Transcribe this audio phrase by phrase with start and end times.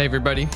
[0.00, 0.48] Hey everybody.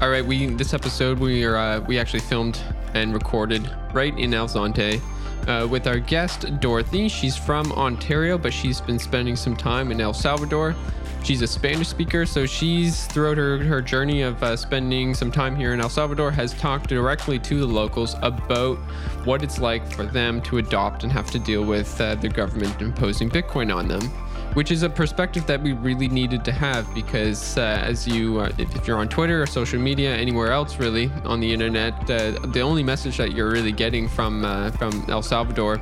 [0.00, 2.62] All right, we this episode we are uh, we actually filmed
[2.94, 5.00] and recorded right in El Zonte
[5.48, 7.08] uh, with our guest Dorothy.
[7.08, 10.76] She's from Ontario, but she's been spending some time in El Salvador.
[11.24, 15.56] She's a Spanish speaker, so she's throughout her, her journey of uh, spending some time
[15.56, 18.76] here in El Salvador has talked directly to the locals about
[19.24, 22.80] what it's like for them to adopt and have to deal with uh, the government
[22.80, 24.08] imposing Bitcoin on them
[24.52, 28.52] which is a perspective that we really needed to have because uh, as you uh,
[28.58, 32.60] if, you're on twitter or social media anywhere else really on the internet uh, the
[32.60, 35.80] only message that you're really getting from uh, from el salvador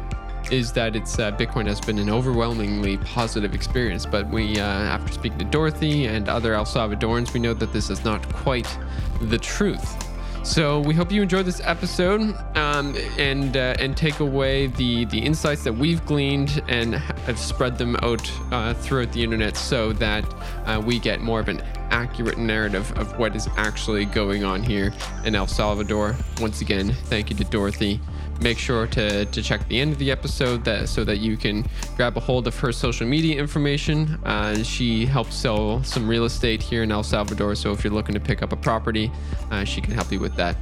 [0.51, 4.05] is that it's uh, bitcoin has been an overwhelmingly positive experience.
[4.05, 7.91] But we uh, after speaking to dorothy and other el salvadorans we know that this
[7.91, 8.79] is not quite
[9.21, 10.12] the truth
[10.43, 12.21] so we hope you enjoyed this episode
[12.57, 17.79] um, and uh, and take away the the insights that we've gleaned and have spread
[17.79, 20.25] them out uh, throughout the internet so that
[20.67, 24.93] uh, we get more of an accurate narrative of what is actually going on here
[25.25, 26.17] in El Salvador.
[26.41, 28.01] Once again, thank you to Dorothy
[28.43, 31.65] make sure to, to check the end of the episode that so that you can
[31.97, 34.19] grab a hold of her social media information.
[34.25, 38.15] Uh, she helps sell some real estate here in El Salvador, so if you're looking
[38.15, 39.11] to pick up a property,
[39.51, 40.57] uh, she can help you with that.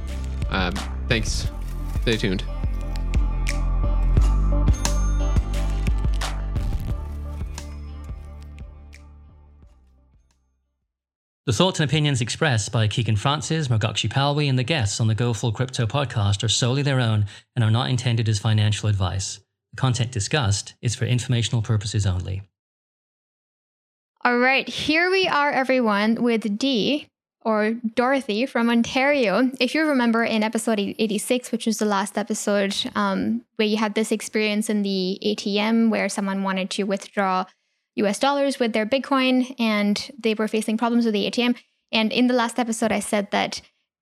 [0.49, 0.73] Um,
[1.07, 1.47] thanks.
[2.01, 2.43] Stay tuned.
[11.47, 15.15] The thoughts and opinions expressed by Keegan Francis, Margakshi Palwi, and the guests on the
[15.15, 17.25] Go Full Crypto podcast are solely their own
[17.55, 19.39] and are not intended as financial advice.
[19.71, 22.43] The content discussed is for informational purposes only.
[24.23, 27.07] All right, here we are, everyone, with Dee
[27.43, 29.49] or Dorothy from Ontario.
[29.59, 33.95] If you remember in episode 86, which was the last episode um, where you had
[33.95, 37.45] this experience in the ATM where someone wanted to withdraw
[37.95, 41.55] US dollars with their Bitcoin and they were facing problems with the ATM.
[41.91, 43.61] And in the last episode, I said that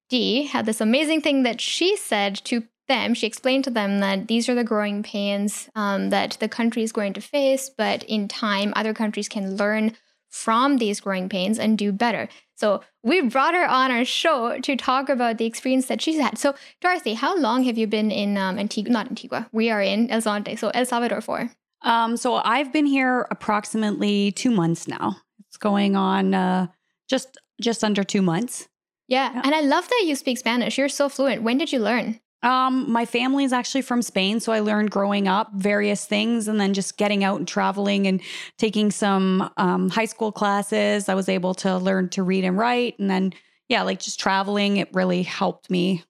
[0.10, 3.14] Dee had this amazing thing that she said to them.
[3.14, 6.92] She explained to them that these are the growing pains um, that the country is
[6.92, 9.96] going to face, but in time, other countries can learn
[10.30, 12.30] from these growing pains and do better.
[12.56, 16.38] So we brought her on our show to talk about the experience that she's had.
[16.38, 18.92] So Dorothy, how long have you been in um, Antigua?
[18.92, 19.48] Not Antigua.
[19.52, 21.52] We are in El Zonte, so El Salvador for.
[21.82, 25.18] Um, so I've been here approximately two months now.
[25.48, 26.68] It's going on uh,
[27.10, 28.68] just just under two months.
[29.08, 29.32] Yeah.
[29.34, 30.78] yeah, and I love that you speak Spanish.
[30.78, 31.42] You're so fluent.
[31.42, 32.20] When did you learn?
[32.42, 36.60] Um, my family is actually from Spain, so I learned growing up various things, and
[36.60, 38.22] then just getting out and traveling and
[38.58, 41.10] taking some um, high school classes.
[41.10, 43.34] I was able to learn to read and write, and then
[43.68, 46.04] yeah, like just traveling, it really helped me.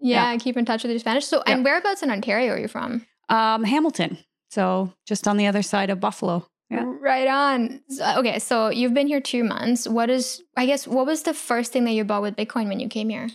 [0.00, 0.38] Yeah, yeah.
[0.38, 1.24] keep in touch with your Spanish.
[1.24, 1.54] So, yeah.
[1.54, 3.06] and whereabouts in Ontario are you from?
[3.28, 4.18] Um, Hamilton.
[4.56, 6.46] So just on the other side of Buffalo.
[6.70, 6.90] Yeah.
[6.98, 7.82] Right on.
[8.00, 9.86] Okay, so you've been here two months.
[9.86, 12.80] What is, I guess, what was the first thing that you bought with Bitcoin when
[12.80, 13.28] you came here?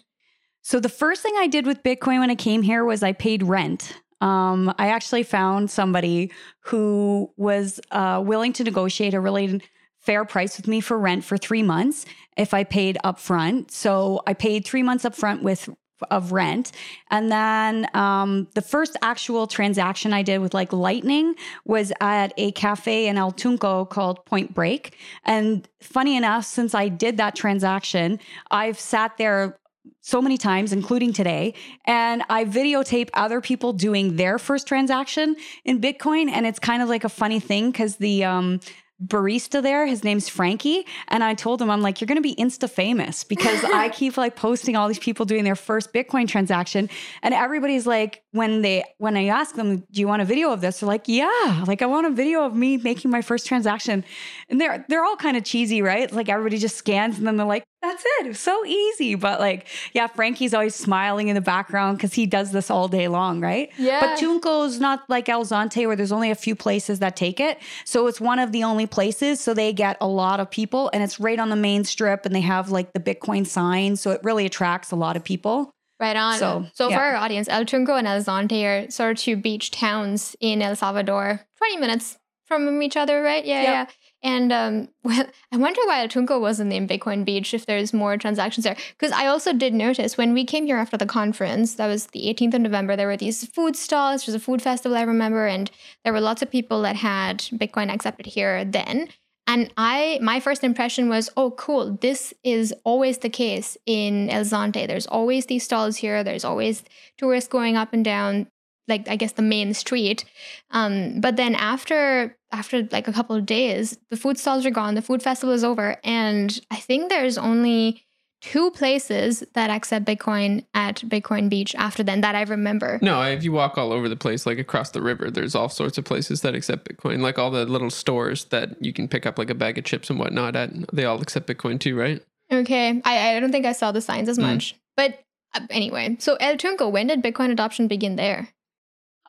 [0.63, 3.43] So the first thing I did with Bitcoin when I came here was I paid
[3.43, 3.93] rent.
[4.19, 9.61] Um, I actually found somebody who was uh, willing to negotiate a really
[9.99, 13.69] fair price with me for rent for three months if I paid upfront.
[13.69, 15.69] So I paid three months upfront with
[16.09, 16.71] of rent.
[17.09, 21.35] And then um, the first actual transaction I did with like Lightning
[21.65, 24.97] was at a cafe in El Tunco called Point Break.
[25.25, 28.19] And funny enough, since I did that transaction,
[28.49, 29.57] I've sat there
[30.01, 31.53] so many times, including today.
[31.85, 36.29] And I videotape other people doing their first transaction in Bitcoin.
[36.29, 38.59] And it's kind of like a funny thing because the um,
[39.05, 39.85] barista there.
[39.85, 40.85] His name's Frankie.
[41.07, 44.17] And I told him, I'm like, you're going to be insta famous because I keep
[44.17, 46.89] like posting all these people doing their first Bitcoin transaction.
[47.21, 50.61] And everybody's like, when they, when I ask them, do you want a video of
[50.61, 50.79] this?
[50.79, 54.03] They're like, yeah, like I want a video of me making my first transaction.
[54.49, 56.11] And they're, they're all kind of cheesy, right?
[56.11, 58.27] Like everybody just scans and then they're like, that's it.
[58.27, 59.15] It's so easy.
[59.15, 63.07] But like, yeah, Frankie's always smiling in the background because he does this all day
[63.07, 63.71] long, right?
[63.77, 63.99] Yeah.
[63.99, 67.57] But Tunco's not like El Zonte where there's only a few places that take it.
[67.85, 69.39] So it's one of the only places.
[69.39, 72.35] So they get a lot of people and it's right on the main strip and
[72.35, 73.95] they have like the Bitcoin sign.
[73.95, 75.71] So it really attracts a lot of people.
[75.99, 76.37] Right on.
[76.39, 76.97] So, so yeah.
[76.97, 80.61] for our audience, El Tunco and El Zonte are sort of two beach towns in
[80.61, 82.17] El Salvador, 20 minutes
[82.47, 83.45] from each other, right?
[83.45, 83.89] Yeah, yep.
[83.89, 83.95] yeah.
[84.23, 88.17] And um, well, I wonder why El Tunco wasn't named Bitcoin Beach if there's more
[88.17, 88.77] transactions there.
[88.97, 92.21] Because I also did notice when we came here after the conference, that was the
[92.21, 94.21] 18th of November, there were these food stalls.
[94.21, 95.69] It was a food festival, I remember, and
[96.03, 99.09] there were lots of people that had Bitcoin accepted here then.
[99.47, 101.97] And I, my first impression was, oh, cool.
[101.99, 104.87] This is always the case in El Zonte.
[104.87, 106.23] There's always these stalls here.
[106.23, 106.83] There's always
[107.17, 108.47] tourists going up and down
[108.87, 110.25] like I guess the main street.
[110.69, 114.95] Um, but then after after like a couple of days, the food stalls are gone.
[114.95, 118.03] The food festival is over, and I think there's only
[118.41, 122.97] two places that accept Bitcoin at Bitcoin Beach after then that I remember.
[123.01, 125.99] No, if you walk all over the place, like across the river, there's all sorts
[125.99, 127.19] of places that accept Bitcoin.
[127.21, 130.09] Like all the little stores that you can pick up like a bag of chips
[130.09, 132.23] and whatnot at, they all accept Bitcoin too, right?
[132.51, 132.99] Okay.
[133.05, 134.41] I, I don't think I saw the signs as Mm.
[134.53, 134.75] much.
[134.97, 135.19] But
[135.53, 138.49] uh, anyway, so El Tunco, when did Bitcoin adoption begin there?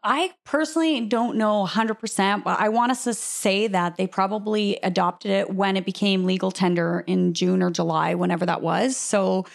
[0.04, 5.30] I personally don't know 100%, but I want us to say that they probably adopted
[5.30, 8.96] it when it became legal tender in June or July, whenever that was.
[8.96, 9.46] So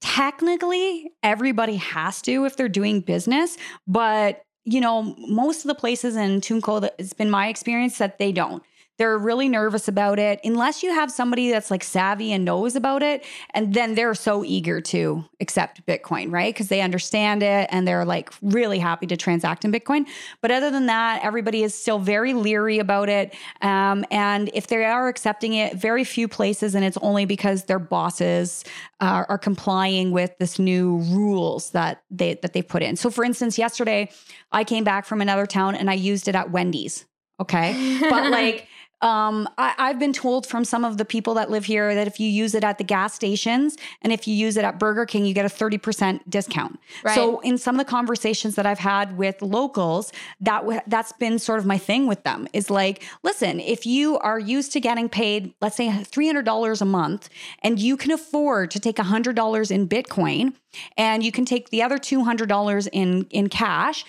[0.00, 3.56] technically, everybody has to if they're doing business,
[3.86, 8.32] but you know, most of the places in Tunco, it's been my experience that they
[8.32, 8.64] don't.
[8.98, 13.02] They're really nervous about it unless you have somebody that's like savvy and knows about
[13.02, 13.24] it.
[13.50, 16.52] And then they're so eager to accept Bitcoin, right?
[16.52, 20.06] Because they understand it and they're like really happy to transact in Bitcoin.
[20.40, 23.34] But other than that, everybody is still very leery about it.
[23.60, 27.78] Um, and if they are accepting it, very few places, and it's only because their
[27.78, 28.64] bosses
[29.00, 32.96] uh, are complying with this new rules that they that they put in.
[32.96, 34.10] So, for instance, yesterday
[34.52, 37.04] I came back from another town and I used it at Wendy's.
[37.40, 38.68] Okay, but like.
[39.02, 42.18] Um, I, I've been told from some of the people that live here that if
[42.18, 45.26] you use it at the gas stations and if you use it at Burger King,
[45.26, 46.80] you get a 30% discount.
[47.04, 47.14] Right.
[47.14, 51.38] So in some of the conversations that I've had with locals, that w- that's been
[51.38, 55.08] sort of my thing with them is like, listen, if you are used to getting
[55.10, 57.28] paid, let's say $300 a month,
[57.62, 60.54] and you can afford to take $100 in Bitcoin
[60.96, 64.04] and you can take the other $200 in in cash,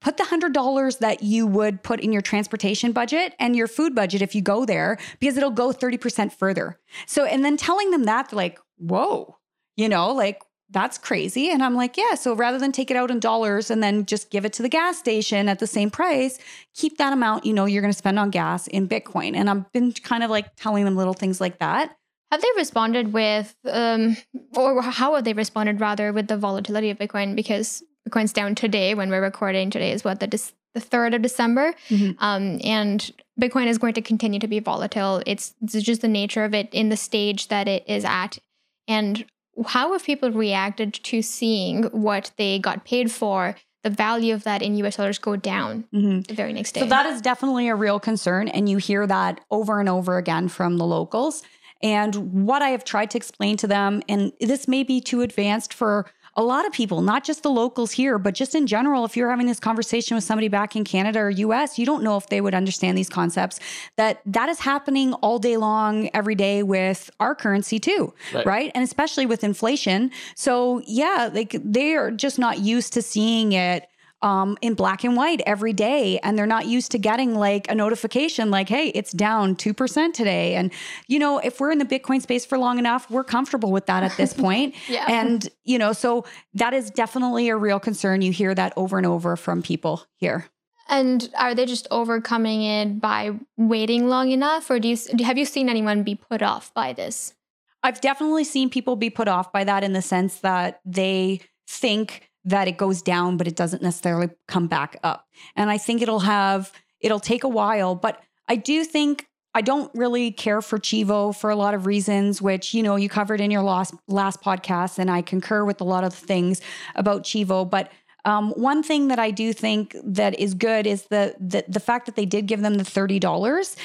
[0.00, 3.94] put the hundred dollars that you would put in your transportation budget and your food
[3.94, 6.78] budget if you go there because it'll go 30% further.
[7.06, 9.36] So and then telling them that like whoa
[9.76, 11.50] you know like that's crazy.
[11.50, 14.30] And i'm like yeah so rather than take it out in dollars and then just
[14.30, 16.38] give it to the gas station at the same price
[16.74, 19.34] keep that amount you know you're going to spend on gas in bitcoin.
[19.34, 21.94] And i've been kind of like telling them little things like that.
[22.30, 24.18] Have they responded with, um,
[24.54, 27.34] or how have they responded rather with the volatility of Bitcoin?
[27.34, 29.70] Because Bitcoin's down today when we're recording.
[29.70, 32.14] Today is what the Dec- the third of December, Mhm.
[32.20, 33.10] um, and
[33.40, 35.22] Bitcoin is going to continue to be volatile.
[35.26, 38.38] It's, it's just the nature of it in the stage that it is at.
[38.86, 39.24] And
[39.66, 44.60] how have people reacted to seeing what they got paid for, the value of that
[44.62, 46.26] in US dollars go down Mhm.
[46.26, 46.80] the very next day?
[46.80, 48.48] So that is definitely a real concern.
[48.48, 51.42] And you hear that over and over again from the locals.
[51.80, 55.72] And what I have tried to explain to them, and this may be too advanced
[55.72, 56.06] for
[56.38, 59.28] a lot of people, not just the locals here, but just in general, if you're
[59.28, 62.40] having this conversation with somebody back in Canada or US, you don't know if they
[62.40, 63.58] would understand these concepts.
[63.96, 68.46] That that is happening all day long, every day with our currency too, Right.
[68.46, 68.72] right?
[68.76, 70.12] And especially with inflation.
[70.36, 73.88] So yeah, like they are just not used to seeing it
[74.22, 76.18] um, in black and white every day.
[76.22, 80.54] And they're not used to getting like a notification like, hey, it's down 2% today.
[80.54, 80.72] And,
[81.06, 84.02] you know, if we're in the Bitcoin space for long enough, we're comfortable with that
[84.02, 84.74] at this point.
[84.88, 85.06] Yeah.
[85.08, 86.24] And, you know, so
[86.54, 88.22] that is definitely a real concern.
[88.22, 90.46] You hear that over and over from people here.
[90.88, 95.44] And are they just overcoming it by waiting long enough, or do you have you
[95.44, 97.34] seen anyone be put off by this?
[97.82, 102.27] I've definitely seen people be put off by that in the sense that they think
[102.48, 105.26] that it goes down, but it doesn't necessarily come back up.
[105.54, 109.90] And I think it'll have, it'll take a while, but I do think I don't
[109.94, 113.50] really care for Chivo for a lot of reasons, which, you know, you covered in
[113.50, 114.98] your last, last podcast.
[114.98, 116.60] And I concur with a lot of things
[116.94, 117.68] about Chivo.
[117.68, 117.90] But
[118.24, 122.06] um, one thing that I do think that is good is the, the the fact
[122.06, 123.76] that they did give them the thirty dollars.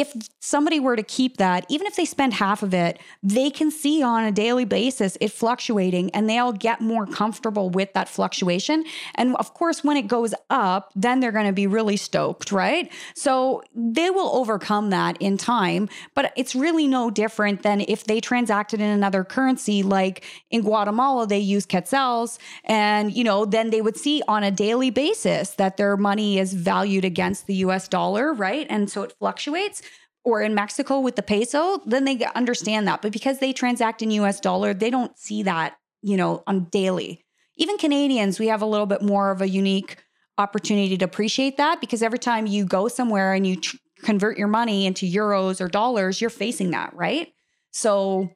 [0.00, 3.70] If somebody were to keep that, even if they spend half of it, they can
[3.70, 8.84] see on a daily basis it fluctuating and they'll get more comfortable with that fluctuation.
[9.16, 12.90] And of course, when it goes up, then they're going to be really stoked, right?
[13.14, 15.90] So they will overcome that in time.
[16.14, 21.26] But it's really no different than if they transacted in another currency, like in Guatemala,
[21.26, 22.38] they use quetzals.
[22.64, 26.54] And, you know, then they would see on a daily basis that their money is
[26.54, 28.66] valued against the US dollar, right?
[28.70, 29.82] And so it fluctuates
[30.24, 33.02] or in Mexico with the peso, then they understand that.
[33.02, 37.24] But because they transact in US dollar, they don't see that, you know, on daily.
[37.56, 39.96] Even Canadians, we have a little bit more of a unique
[40.38, 44.48] opportunity to appreciate that because every time you go somewhere and you tr- convert your
[44.48, 47.32] money into euros or dollars, you're facing that, right?
[47.72, 48.30] So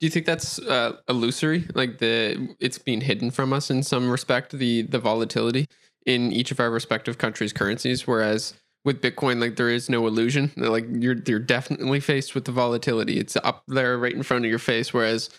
[0.00, 1.66] Do you think that's uh, illusory?
[1.74, 5.66] Like the it's being hidden from us in some respect, the the volatility
[6.04, 8.06] in each of our respective countries' currencies.
[8.06, 10.52] Whereas with Bitcoin, like there is no illusion.
[10.56, 13.18] Like you're you're definitely faced with the volatility.
[13.18, 14.92] It's up there right in front of your face.
[14.92, 15.30] Whereas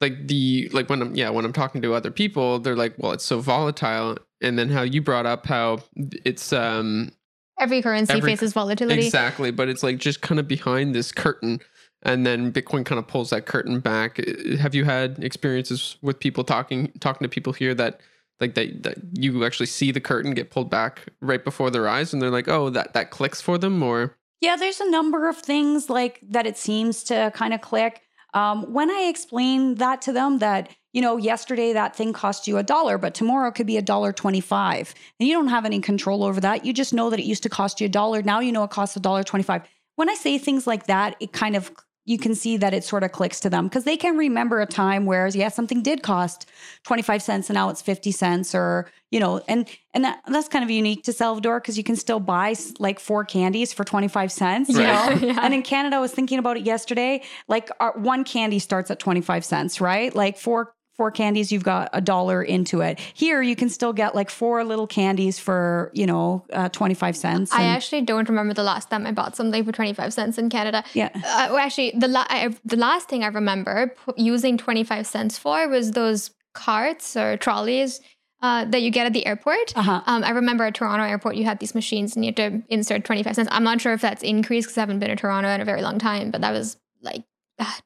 [0.00, 3.12] like the like when I'm yeah when I'm talking to other people, they're like, well,
[3.12, 4.18] it's so volatile.
[4.40, 7.12] And then how you brought up how it's um
[7.58, 9.06] Every currency Every- faces volatility.
[9.06, 11.60] Exactly, but it's like just kind of behind this curtain.
[12.02, 14.20] and then Bitcoin kind of pulls that curtain back.
[14.58, 18.00] Have you had experiences with people talking talking to people here that
[18.40, 22.12] like that that you actually see the curtain get pulled back right before their eyes,
[22.12, 25.36] and they're like, oh, that that clicks for them, or Yeah, there's a number of
[25.36, 28.02] things like that it seems to kind of click.
[28.34, 32.56] Um, when I explain that to them, that you know, yesterday that thing cost you
[32.56, 36.24] a dollar, but tomorrow could be a dollar twenty-five, and you don't have any control
[36.24, 36.64] over that.
[36.64, 38.22] You just know that it used to cost you a dollar.
[38.22, 39.62] Now you know it costs a dollar twenty-five.
[39.96, 41.70] When I say things like that, it kind of
[42.06, 44.66] you can see that it sort of clicks to them because they can remember a
[44.66, 46.46] time where yeah something did cost
[46.84, 50.62] 25 cents and now it's 50 cents or you know and and that, that's kind
[50.64, 54.68] of unique to salvador because you can still buy like four candies for 25 cents
[54.68, 55.20] you Right.
[55.22, 55.38] know Yeah.
[55.42, 58.98] and in canada i was thinking about it yesterday like our, one candy starts at
[58.98, 63.56] 25 cents right like four four candies you've got a dollar into it here you
[63.56, 68.02] can still get like four little candies for you know uh, 25 cents I actually
[68.02, 70.84] don't remember the last time I bought something for 25 cents in Canada.
[70.94, 75.06] yeah Uh, well, actually, the la- I, the last thing I remember p- using 25
[75.06, 78.00] cents for was those carts or trolleys
[78.42, 79.72] uh, that you get at the airport.
[79.76, 82.62] uh-huh Um, I remember at Toronto airport, you had these machines and you had to
[82.68, 83.48] insert 25 cents.
[83.50, 85.82] I'm not sure if that's increased because I haven't been to Toronto in a very
[85.82, 87.24] long time, but that was like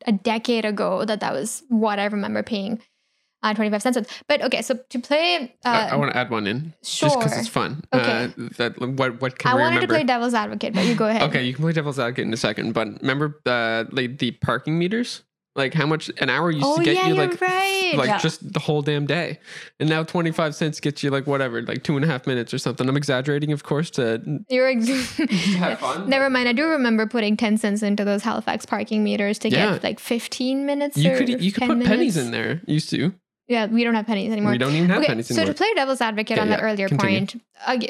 [0.07, 2.81] a decade ago that that was what I remember paying
[3.43, 3.99] uh, 25 cents.
[4.27, 7.09] But okay, so to play, uh, I, I want to add one in sure.
[7.09, 7.83] just because it's fun.
[7.93, 8.25] Okay.
[8.25, 9.87] Uh, that what what can I we wanted remember?
[9.87, 11.23] to play devil's advocate, but you go ahead.
[11.31, 14.79] Okay, you can play devil's advocate in a second, but remember uh, like the parking
[14.79, 15.23] meters?
[15.57, 17.93] Like how much an hour used Oh, to get yeah, you like right.
[17.97, 18.19] like Yeah.
[18.19, 19.41] just the whole damn day,
[19.81, 22.55] and now twenty five cents gets you like whatever, like two and a half minutes
[22.55, 22.89] or something.
[22.89, 25.17] I'm exaggerating, of course, to You're ex-
[25.57, 26.09] have fun.
[26.09, 26.49] Never mind.
[26.49, 29.73] I do remember putting 10 cents into those Halifax parking meters to Yeah.
[29.73, 30.97] get like 15 minutes.
[30.97, 32.63] You or could you could 10 put pennies in there.
[32.67, 33.13] Used to.
[33.49, 34.53] Yeah, we don't have pennies anymore.
[34.53, 36.67] We don't even have okay, pennies so to play devil's advocate Okay, on that yeah,
[36.67, 37.21] earlier continue.
[37.21, 37.43] point,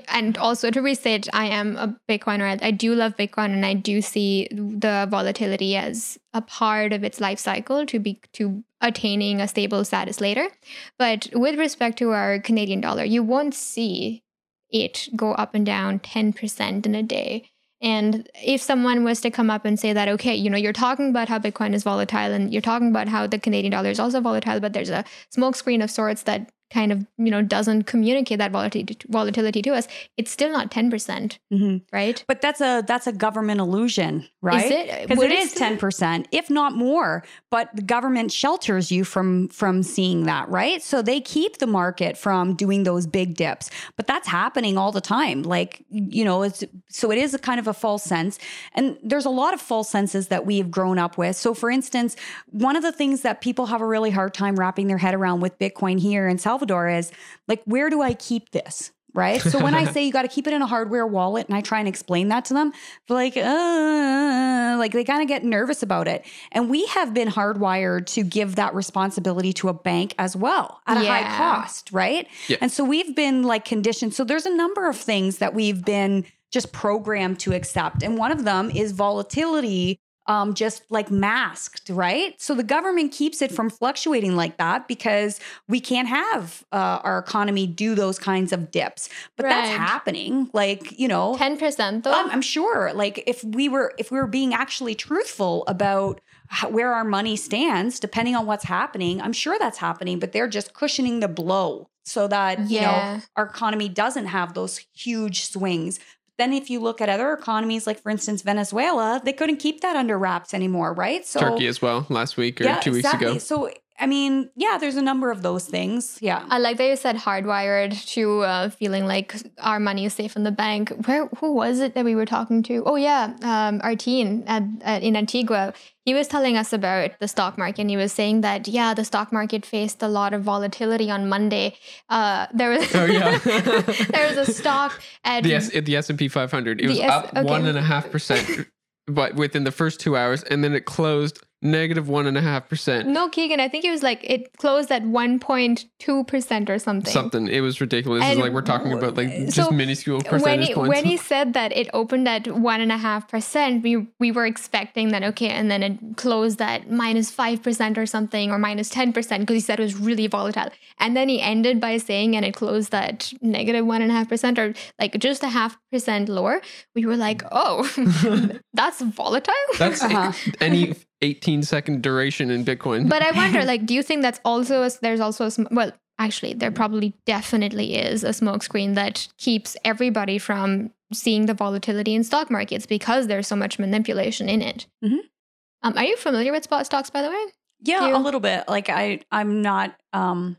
[0.09, 2.45] and also to restate, I am a Bitcoiner.
[2.62, 7.03] I- I do love Bitcoin, and I do see the volatility as a part of
[7.03, 10.49] its life cycle to be to attaining a stable status later.
[10.97, 14.23] But with respect to our Canadian dollar, you won't see
[14.71, 17.50] it go up and down ten percent in a day.
[17.80, 21.11] And if someone was to come up and say that, okay, you know, you're talking
[21.11, 24.20] about how Bitcoin is volatile and you're talking about how the Canadian dollar is also
[24.20, 25.04] volatile, but there's a
[25.35, 29.89] smokescreen of sorts that kind of, you know, doesn't communicate that volatility, volatility to us,
[30.17, 31.81] it's still not 10%, Mhm.
[31.93, 32.23] right?
[32.29, 34.65] But that's a that's a government illusion, right?
[34.67, 35.09] Is it?
[35.09, 37.25] Because it it is still- ten percent, if not more.
[37.51, 40.83] But the government shelters you from from seeing that, right?
[40.83, 43.71] So they keep the market from doing those big dips.
[43.97, 45.43] But that's happening all the time.
[45.43, 48.39] Like you know, it's so it is a kind of a false sense,
[48.75, 51.35] and there's a lot of false senses that we've grown up with.
[51.37, 52.15] So for instance,
[52.51, 55.41] one of the things that people have a really hard time wrapping their head around
[55.41, 57.12] with Bitcoin here in Salvador is
[57.47, 58.91] like, where do I keep this?
[59.15, 59.41] Right.
[59.41, 61.61] So when I say you got to keep it in a hardware wallet and I
[61.61, 62.73] try and explain that to them,
[63.07, 66.27] they're like, uh, like they kind of get nervous about it.
[66.53, 70.99] And we have been hardwired to give that responsibility to a bank as well at
[70.99, 71.91] a high cost.
[71.93, 72.29] Right.
[72.49, 72.59] Yeah.
[72.61, 74.15] And so we've been like conditioned.
[74.15, 78.03] So there's a number of things that we've been just programmed to accept.
[78.03, 82.40] And one of them is volatility um, just like masked, right?
[82.40, 87.18] So the government keeps it from fluctuating like that because we can't have uh, our
[87.18, 89.08] economy do those kinds of dips.
[89.37, 90.50] But that's happening.
[90.52, 92.12] Like, you know, 10% though?
[92.12, 92.92] um, I'm sure.
[92.94, 97.37] Like if we were if we were being actually truthful about how, where our money
[97.37, 100.18] stands, depending on what's happening, I'm sure that's happening.
[100.18, 104.85] But they're just cushioning the blow so that you know our economy doesn't have those
[104.94, 106.00] huge swings.
[106.38, 109.97] Then if you look at other economies, like for instance Venezuela, they couldn't keep that
[109.97, 111.26] under wraps anymore, right?
[111.26, 113.38] So Turkey as well last week or two weeks ago.
[113.38, 116.19] So I mean, yeah, there's a number of those things.
[116.21, 116.45] Yeah.
[116.50, 120.45] I like that you said hardwired to uh, feeling like our money is safe in
[120.45, 120.90] the bank.
[121.07, 122.85] Where who was it that we were talking to?
[122.87, 125.75] Oh yeah, um, our teen at, at, in Antigua.
[126.05, 127.83] He was telling us about the stock market.
[127.83, 131.28] and He was saying that yeah, the stock market faced a lot of volatility on
[131.28, 131.76] Monday.
[132.09, 133.37] Uh, there was Oh, yeah.
[134.11, 136.81] there was a stock at the S the S and P 500.
[136.81, 137.43] It was S- up okay.
[137.43, 138.69] one and a half percent,
[139.07, 142.69] but within the first two hours, and then it closed negative one and a half
[142.69, 143.09] percent.
[143.09, 143.59] no Keegan.
[143.61, 147.12] I think it was like it closed at one point two percent or something.
[147.12, 147.49] Something.
[147.49, 148.23] It was ridiculous.
[148.23, 150.88] It's And like we're talking about like w- just so minuscule when percentage he, points.
[150.88, 154.47] when he said that it opened at one and a half percent, we we were
[154.47, 158.88] expecting that okay, and then it closed at minus five percent or something, or minus
[158.88, 160.71] ten percent because he said it was really volatile.
[160.99, 164.29] And then he ended by saying, and it closed at negative one and a half
[164.29, 166.61] percent, or like just a half percent lower.
[166.95, 167.88] We were like, oh,
[168.75, 169.55] that's volatile.
[169.79, 170.33] That's Uh-huh.
[170.61, 173.09] any 18 second duration in Bitcoin.
[173.09, 175.93] But I wonder, like, do you think that's also a, there's also a sm- well,
[176.19, 182.23] actually, there probably definitely is a smokescreen that keeps everybody from seeing the volatility in
[182.25, 184.87] stock markets because there's so much manipulation in it.
[185.03, 187.45] Um, are you familiar with spot stocks, by the way?
[187.83, 188.65] Yeah, you- a little bit.
[188.69, 189.95] Like I, I'm not.
[190.13, 190.57] um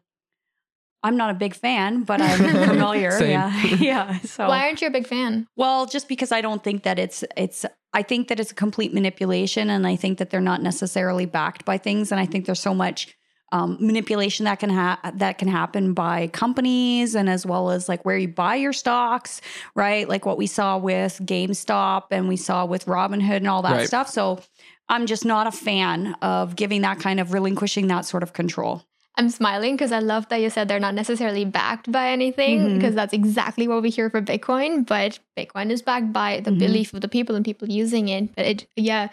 [1.04, 2.38] I'm not a big fan, but I'm
[2.68, 3.24] familiar.
[3.24, 4.20] Yeah, yeah.
[4.20, 5.48] So Why aren't you a big fan?
[5.56, 8.94] Well, just because I don't think that it's it's I think that it's a complete
[8.94, 12.60] manipulation and I think that they're not necessarily backed by things and I think there's
[12.60, 13.16] so much
[13.52, 18.06] um, manipulation that can ha- that can happen by companies and as well as like
[18.06, 19.42] where you buy your stocks,
[19.74, 20.08] right?
[20.08, 23.88] Like what we saw with GameStop and we saw with Robinhood and all that Right.
[23.88, 24.08] stuff.
[24.10, 24.40] So
[24.88, 28.84] I'm just not a fan of giving that kind of relinquishing that sort of control.
[29.20, 32.96] I'm smiling because I love that you said they're not necessarily backed by anything because
[32.96, 34.86] that's exactly what we hear for Bitcoin.
[34.88, 36.60] But Bitcoin is backed by the Mhm.
[36.60, 38.34] belief of the people and people using it.
[38.36, 39.10] But it, yeah,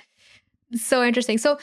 [0.74, 1.38] so interesting.
[1.38, 1.58] So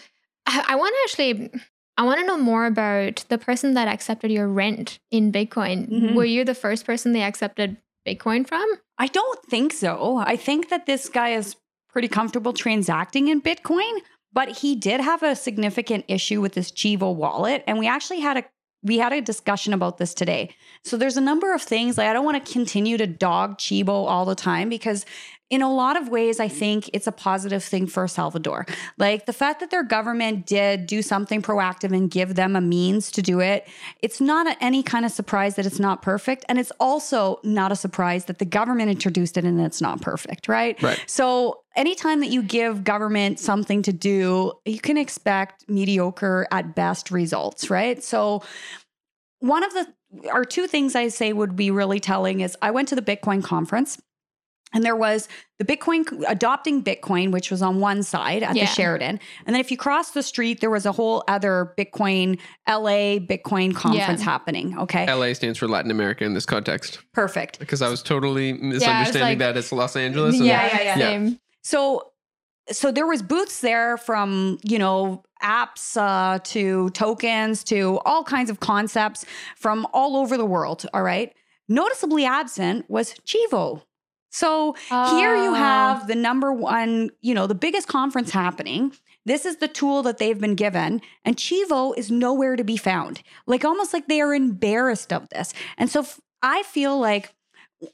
[0.46, 1.62] I, I want to actually,
[1.98, 5.88] I want to know more about the person that accepted your rent in Bitcoin.
[5.90, 6.16] Mhm.
[6.16, 8.66] Were you the first person they accepted Bitcoin from?
[8.98, 10.18] I don't think so.
[10.18, 11.56] I think that this guy is
[11.88, 13.94] pretty comfortable transacting in Bitcoin,
[14.34, 17.64] but he did have a significant issue with this Chivo wallet.
[17.68, 18.44] And we actually had a
[18.86, 20.54] we had a discussion about this today.
[20.84, 23.90] So there's a number of things like I don't want to continue to dog Chivo
[23.90, 25.06] all the time because
[25.50, 28.66] in a lot of ways I think it's a positive thing for El Salvador.
[28.98, 33.12] Like the fact that their government did do something proactive and give them a means
[33.12, 33.68] to do it,
[34.02, 37.72] it's not a- any kind of surprise that it's not perfect and it's also not
[37.72, 40.82] a surprise that the government introduced it and it's not perfect, right?
[40.82, 41.02] Right.
[41.08, 47.12] So anytime that you give government something to do, you can expect mediocre at best
[47.12, 48.04] results, right?
[48.04, 48.44] So
[49.40, 49.88] one of the
[50.32, 53.44] or two things I say would be really telling is I went to the Bitcoin
[53.44, 54.00] conference
[54.76, 55.28] and there was
[55.60, 58.66] the Bitcoin adopting Bitcoin, which was on one side at Yeah.
[58.66, 59.20] the Sheraton.
[59.46, 63.76] And then if you cross the street, there was a whole other Bitcoin LA Bitcoin
[63.76, 64.26] conference Yeah.
[64.26, 64.78] happening.
[64.78, 65.06] Okay.
[65.08, 67.58] LA stands for Latin America in this context Perfect.
[67.60, 70.38] because I was totally misunderstanding like- that it's Los Angeles.
[70.38, 71.30] and- Yeah, yeah, yeah.
[71.64, 72.10] So
[72.72, 78.50] so there was booths there from, you know, apps uh, to tokens to all kinds
[78.50, 79.26] of concepts
[79.58, 81.34] from all over the world, all right?
[81.68, 83.82] Noticeably absent was Chivo.
[84.32, 85.54] So here you Oh.
[85.56, 88.94] have the number one, you know, the biggest conference happening.
[89.26, 93.22] This is the tool that they've been given, and Chivo is nowhere to be found.
[93.46, 95.54] Like almost like they are embarrassed of this.
[95.78, 97.34] And so f- I feel like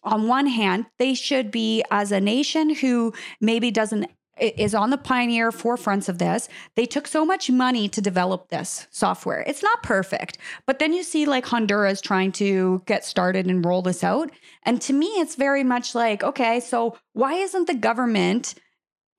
[0.03, 4.07] on one hand, they should be as a nation who maybe doesn't
[4.39, 6.47] is on the pioneer forefronts of this.
[6.75, 9.43] They took so much money to develop this software.
[9.45, 13.81] It's not perfect, but then you see like Honduras trying to get started and roll
[13.81, 14.31] this out.
[14.63, 18.55] And to me, it's very much like, okay, so why isn't the government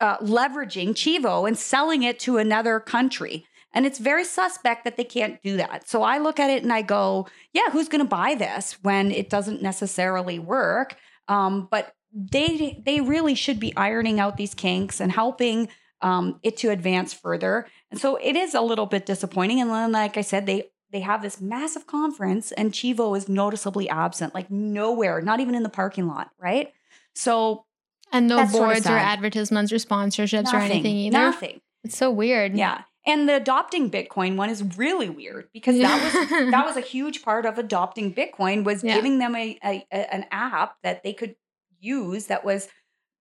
[0.01, 3.47] uh, leveraging Chivo and selling it to another country?
[3.73, 5.89] And it's very suspect that they can't do that.
[5.89, 9.11] So I look at it and I go, yeah, who's going to buy this when
[9.13, 10.97] it doesn't necessarily work?
[11.29, 15.69] Um, but they they really should be ironing out these kinks and helping
[16.03, 17.67] um, it to advance further.
[17.91, 19.61] And so it is a little bit disappointing.
[19.61, 23.89] And then, like I said, they they have this massive conference and Chivo is noticeably
[23.89, 26.73] absent, like nowhere, not even in the parking lot, right?
[27.15, 27.65] So
[28.13, 31.17] And no That's sorta boards or advertisements or sponsorships or anything either.
[31.17, 31.61] nothing.
[31.85, 32.57] It's so weird.
[32.57, 32.83] Yeah.
[33.07, 37.23] And the adopting Bitcoin one is really weird because that was that was a huge
[37.23, 38.95] part of adopting Bitcoin was Yeah.
[38.97, 41.35] giving them a, a, a- an app that they could
[41.81, 42.69] use that was,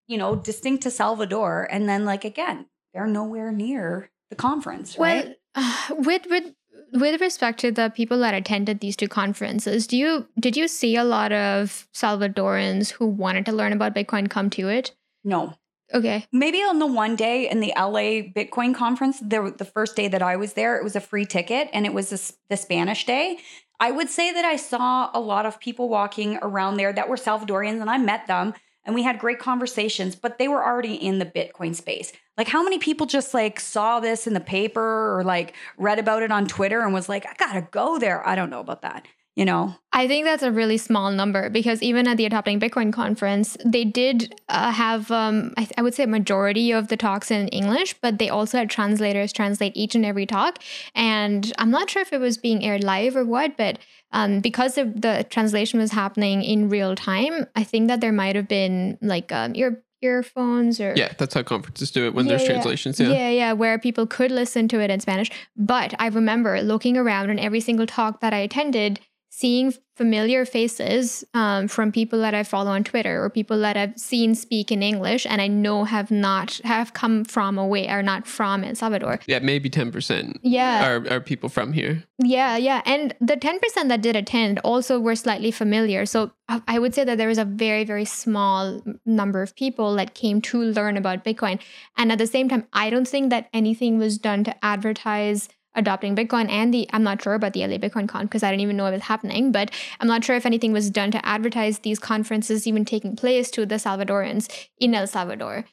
[0.08, 1.68] you know, distinct to Salvador.
[1.72, 5.36] And then like again, they're nowhere near the conference, right?
[5.56, 6.54] Well, with with
[6.92, 10.96] with respect to the people that attended these two conferences, do you did you see
[10.98, 14.94] a lot of Salvadorans who wanted to learn about Bitcoin come to it?
[15.24, 15.54] no.
[15.93, 16.25] Okay.
[16.32, 20.21] Maybe on the one day in the LA Bitcoin conference, there the first day that
[20.21, 23.06] I was there, it was a free ticket and it was the s- the Spanish
[23.06, 23.39] day.
[23.80, 27.15] I would say that I saw a lot of people walking around there that were
[27.15, 28.54] Salvadorians and I met them
[28.86, 32.12] and we had great conversations, but they were already in the Bitcoin space.
[32.38, 36.23] Like how many people just like saw this in the paper or like read about
[36.23, 38.25] it on Twitter and was like, I gotta go there.
[38.28, 39.06] I don't know about that.
[39.39, 39.73] You know?
[39.93, 43.86] I think that's a really small number because even at the Adopting Bitcoin conference, they
[43.86, 47.95] did uh, have, um, I, I would say, a majority of the talks in English,
[48.02, 50.62] but they also had translators translate each and every talk.
[50.93, 53.80] And I'm not sure if it was being aired live or what, but
[54.12, 58.36] um, because the, the translation was happening in real time, I think that there might
[58.36, 62.32] have been like um, ear earphones or Yeah, that's how conferences do it when Yeah,
[62.32, 62.52] there's yeah.
[62.54, 62.99] translations.
[62.99, 63.10] Yeah.
[63.10, 65.30] yeah, yeah, where people could listen to it in Spanish.
[65.58, 68.99] But I remember looking around and every single talk that I attended,
[69.30, 73.98] seeing familiar faces um, from people that I follow on Twitter or people that I've
[73.98, 78.26] seen speak in English and I know have not have come from away or not
[78.26, 79.20] from El Salvador.
[79.28, 80.89] Yeah, maybe 10% Yeah.
[80.89, 82.04] are, are people from here.
[82.18, 82.82] Yeah, yeah.
[82.86, 86.06] And the 10% that did attend also were slightly familiar.
[86.06, 89.96] So I I would say that there was a very, very small number of people
[89.96, 91.60] that came to learn about Bitcoin.
[91.98, 96.16] And at the same time, I don't think that anything was done to advertise adopting
[96.16, 98.78] Bitcoin and the I'm not sure about the LA Bitcoin Con because I didn't even
[98.78, 102.00] know it was happening, but I'm not sure if anything was done to advertise these
[102.00, 105.66] conferences even taking place to the Salvadorans in El Salvador.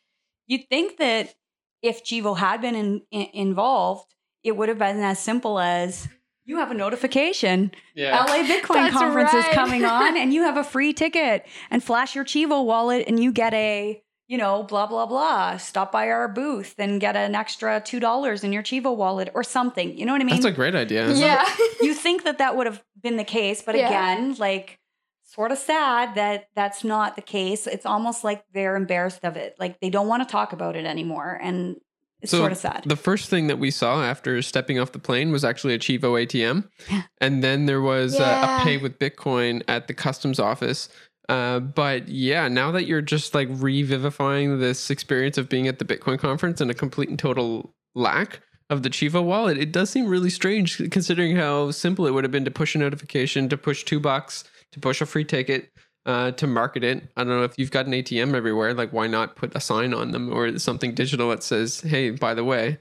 [0.47, 1.35] You'd think that
[1.83, 6.09] if Chivo had been in, in- involved, it would have been as simple as
[6.45, 7.73] you have a notification.
[7.95, 8.25] Yeah.
[8.25, 12.15] LA Bitcoin That's conference is coming on and you have a free ticket and flash
[12.15, 15.57] your Chivo wallet and you get a, you know, blah, blah, blah.
[15.57, 19.97] Stop by our booth and get an extra $2 in your Chivo wallet or something.
[19.97, 20.35] You know what I mean?
[20.37, 21.13] That's a great idea.
[21.13, 21.45] Yeah.
[21.81, 23.87] you think that that would have been the case, but Yeah.
[23.87, 24.79] again, like
[25.23, 27.67] sort of sad that that's not the case.
[27.67, 29.55] It's almost like they're embarrassed of it.
[29.59, 31.39] Like they don't want to talk about it anymore.
[31.43, 31.77] And
[32.23, 32.85] it's So sort of sad.
[32.87, 36.17] The first thing that we saw after stepping off the plane was actually a Chivo
[36.27, 36.69] ATM.
[37.21, 38.61] And then there was uh, Yeah.
[38.61, 40.89] a pay with Bitcoin at the customs office.
[41.29, 45.85] Uh, but yeah, now that you're just like revivifying this experience of being at the
[45.85, 50.07] Bitcoin conference and a complete and total lack of the Chivo wallet, it does seem
[50.07, 53.85] really strange considering how simple it would have been to push a notification, to push
[53.85, 55.71] two bucks, to push a free ticket,
[56.05, 57.03] uh, to market it.
[57.17, 59.93] I don't know if you've got an ATM everywhere, like why not put a sign
[59.93, 62.79] on them or something digital that says, hey, by the way.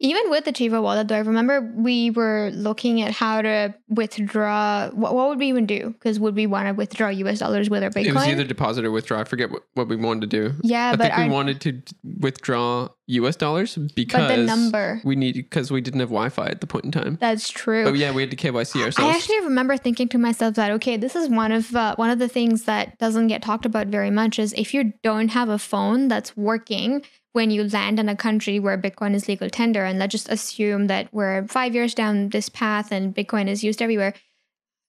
[0.00, 4.90] Even with the Chivo wallet, though, I remember we were looking at how to withdraw.
[4.90, 5.90] What, what would we even do?
[5.90, 8.06] Because would we want to withdraw US dollars with our Bitcoin?
[8.06, 9.20] It was either deposit or withdraw.
[9.20, 10.54] I forget what, what we wanted to do.
[10.62, 11.82] yeah, I but think we our, wanted to
[12.20, 15.00] withdraw US dollars because the number.
[15.02, 17.16] we need because we didn't have Wi-Fi at the point in time.
[17.20, 17.84] That's true.
[17.84, 18.98] But yeah, we had to KYC ourselves.
[18.98, 22.18] I actually remember thinking to myself that okay, this is one of uh, one of
[22.18, 25.58] the things that doesn't get talked about very much is if you don't have a
[25.58, 27.02] phone that's working
[27.38, 30.88] when you land in a country where Bitcoin is legal tender, and let's just assume
[30.88, 34.12] that we're five years down this path and Bitcoin is used everywhere,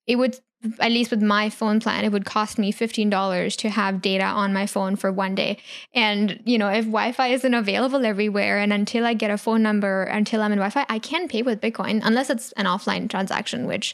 [0.08, 0.40] it would
[0.80, 4.52] at least with my phone plan, it would cost me $15 to have data on
[4.52, 5.60] my phone for one day.
[5.94, 9.62] And, you know, if Wi Fi isn't available everywhere, and until I get a phone
[9.62, 13.12] number, until I'm in Wi Fi, I can pay with Bitcoin unless it's an offline
[13.12, 13.94] transaction, which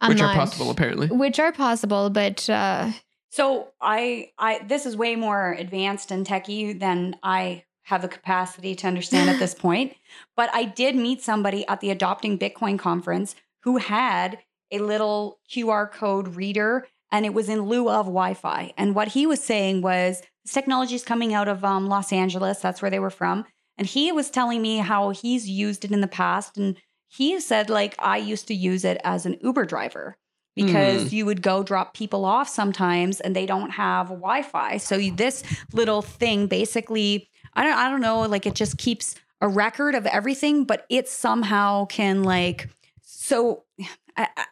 [0.00, 1.06] I'm which not, are possible apparently.
[1.06, 2.90] Which are possible, but uh,
[3.30, 8.74] So I I this is way more advanced and techie than I have the capacity
[8.74, 9.94] to understand at this point.
[10.36, 14.38] But I did meet somebody at the Adopting Bitcoin conference who had
[14.70, 18.72] a little QR code reader and it was in lieu of Wi-Fi.
[18.76, 22.58] And what he was saying was this technology is coming out of um, Los Angeles.
[22.58, 23.46] That's where they were from.
[23.78, 26.58] And he was telling me how he's used it in the past.
[26.58, 30.18] And he said, like, I used to use it as an Uber driver
[30.54, 34.78] because you would go drop people off sometimes and they don't have Wi-Fi.
[34.78, 39.16] So you, this little thing basically, I don't, I don't know, like it just keeps
[39.40, 42.68] a record of everything, but it somehow can like,
[43.02, 43.64] so
[44.16, 44.44] I, I,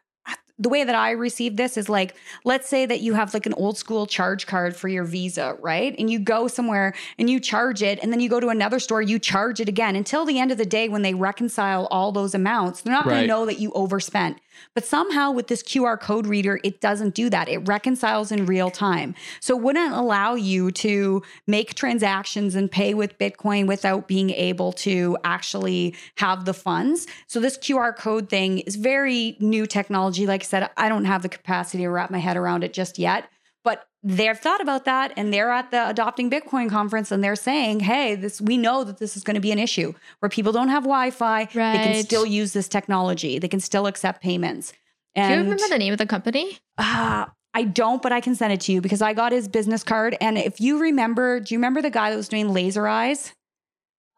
[0.58, 3.52] the way that I receive this is like, let's say that you have like an
[3.54, 5.94] old school charge card for your Visa, right?
[5.98, 9.02] And you go somewhere and you charge it, and then you go to another store,
[9.02, 12.34] you charge it again until the end of the day when they reconcile all those
[12.34, 12.80] amounts.
[12.80, 14.40] They're not going to know that you overspent.
[14.74, 17.48] But somehow with this QR code reader, it doesn't do that.
[17.48, 19.14] It reconciles in real time.
[19.40, 24.72] So it wouldn't allow you to make transactions and pay with Bitcoin without being able
[24.72, 27.06] to actually have the funds.
[27.26, 30.26] So this QR code thing is very new technology.
[30.26, 32.98] Like I said, I don't have the capacity to wrap my head around it just
[32.98, 33.28] yet.
[33.66, 37.80] But they've thought about that and they're at the adopting Bitcoin conference and they're saying,
[37.80, 40.68] hey, this we know that this is going to be an issue where people don't
[40.68, 41.46] have Wi-Fi.
[41.46, 43.38] They can still use this technology.
[43.40, 44.70] They can still accept payments.
[45.16, 46.58] do you And remember the name of the company?
[46.78, 49.82] uh, I don't, but I can send it to you because I got his business
[49.82, 50.16] card.
[50.20, 53.32] And if you remember, do you remember the guy that was doing laser eyes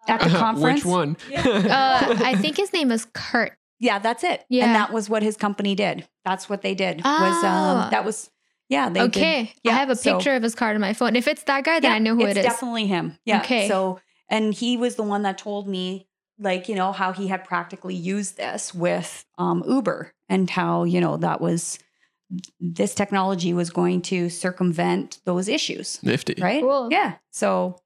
[0.08, 0.38] at the Uh-huh.
[0.38, 0.84] conference?
[0.84, 1.16] Which one?
[1.34, 3.52] Uh, I think his name is Kurt.
[3.80, 4.44] Yeah, that's it.
[4.50, 4.64] Yeah.
[4.66, 6.06] And that was what his company did.
[6.24, 6.98] That's what they did.
[7.04, 7.46] Was Oh.
[7.46, 8.28] um that was
[8.68, 10.92] yeah, they did- okay, yeah, I have a so- picture of his card on my
[10.92, 11.16] phone.
[11.16, 12.44] If it's that guy, then Yeah, I know who it's it is.
[12.44, 13.18] definitely him.
[13.24, 13.40] Yeah.
[13.40, 13.68] Okay.
[13.68, 16.06] So, and he was the one that told me,
[16.38, 21.00] like, you know, how he had practically used this with um, Uber and how, you
[21.00, 21.78] know, that was
[22.60, 25.98] this technology was going to circumvent those issues.
[26.02, 26.34] Nifty.
[26.40, 26.60] Right.
[26.62, 26.88] Cool.
[26.92, 27.14] Yeah.
[27.30, 27.78] So,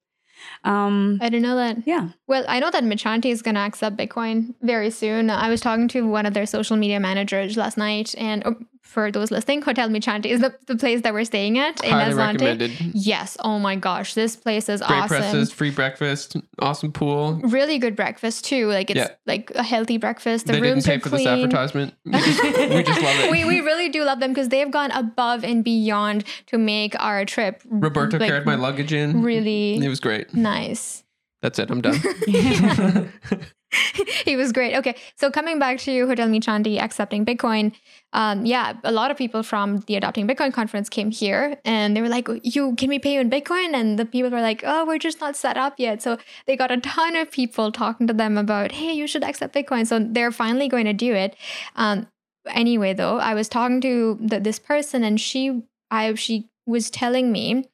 [0.64, 1.86] um, I didn't know that.
[1.86, 2.08] yeah.
[2.26, 5.30] Well, I know that Michanti is going to accept Bitcoin very soon.
[5.30, 9.10] I was talking to one of their social media managers last night, and or for
[9.10, 12.32] those listening, Hotel Michanti is the, the place that we're staying at in Highly Asante.
[12.32, 12.72] recommended.
[12.94, 13.36] Yes.
[13.40, 15.08] Oh my gosh, this place is Great awesome.
[15.08, 17.40] presses, free breakfast, awesome pool.
[17.44, 18.68] Really good breakfast too.
[18.68, 19.08] Like it's Yeah.
[19.26, 20.46] like a healthy breakfast.
[20.46, 21.24] The they rooms didn't pay are for clean.
[21.24, 21.94] this advertisement.
[22.04, 23.30] We just, love it.
[23.30, 27.24] we, we really do love them because they've gone above and beyond to make our
[27.24, 29.22] trip Roberto like, carried my luggage in.
[29.22, 29.76] Really.
[29.76, 30.34] It was great.
[30.34, 31.04] nice.
[31.40, 31.70] That's it.
[31.70, 31.98] I'm done.
[34.24, 34.76] he was great.
[34.76, 37.72] Okay, so coming back to Hotel Michanti accepting Bitcoin,
[38.12, 42.02] um, yeah, a lot of people from the Adopting Bitcoin conference came here, and they
[42.02, 44.84] were like, "You can we pay you in Bitcoin?" And the people were like, "Oh,
[44.86, 48.12] we're just not set up yet." So they got a ton of people talking to
[48.12, 51.36] them about, "Hey, you should accept Bitcoin." So they're finally going to do it.
[51.76, 52.06] Um,
[52.48, 57.32] anyway, though, I was talking to the, this person, and she, I, she was telling
[57.32, 57.68] me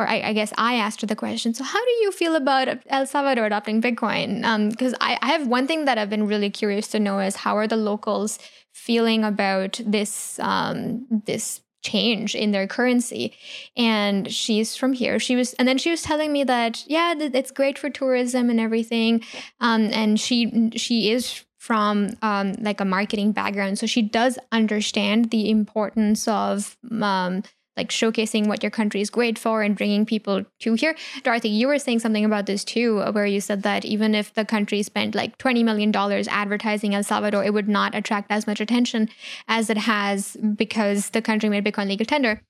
[0.00, 1.52] or I, I, guess I asked her the question.
[1.52, 4.70] So, how do you feel about El Salvador adopting Bitcoin?
[4.70, 7.56] Because I, I, have one thing that I've been really curious to know is how
[7.56, 8.38] are the locals
[8.72, 13.34] feeling about this um, this change in their currency?
[13.76, 15.18] And she's from here.
[15.18, 18.58] She was, and then she was telling me that yeah, it's great for tourism and
[18.58, 19.22] everything.
[19.60, 25.30] Um, and she she is from um, like a marketing background, so she does understand
[25.30, 27.42] the importance of um,
[27.80, 30.94] like showcasing what your country is great for and bringing people to here.
[31.22, 34.44] Dorothy, you were saying something about this too, where you said that even if the
[34.44, 35.94] country spent like $20 million
[36.28, 39.08] advertising El Salvador, it would not attract as much attention
[39.48, 42.42] as it has because the country made Bitcoin legal tender.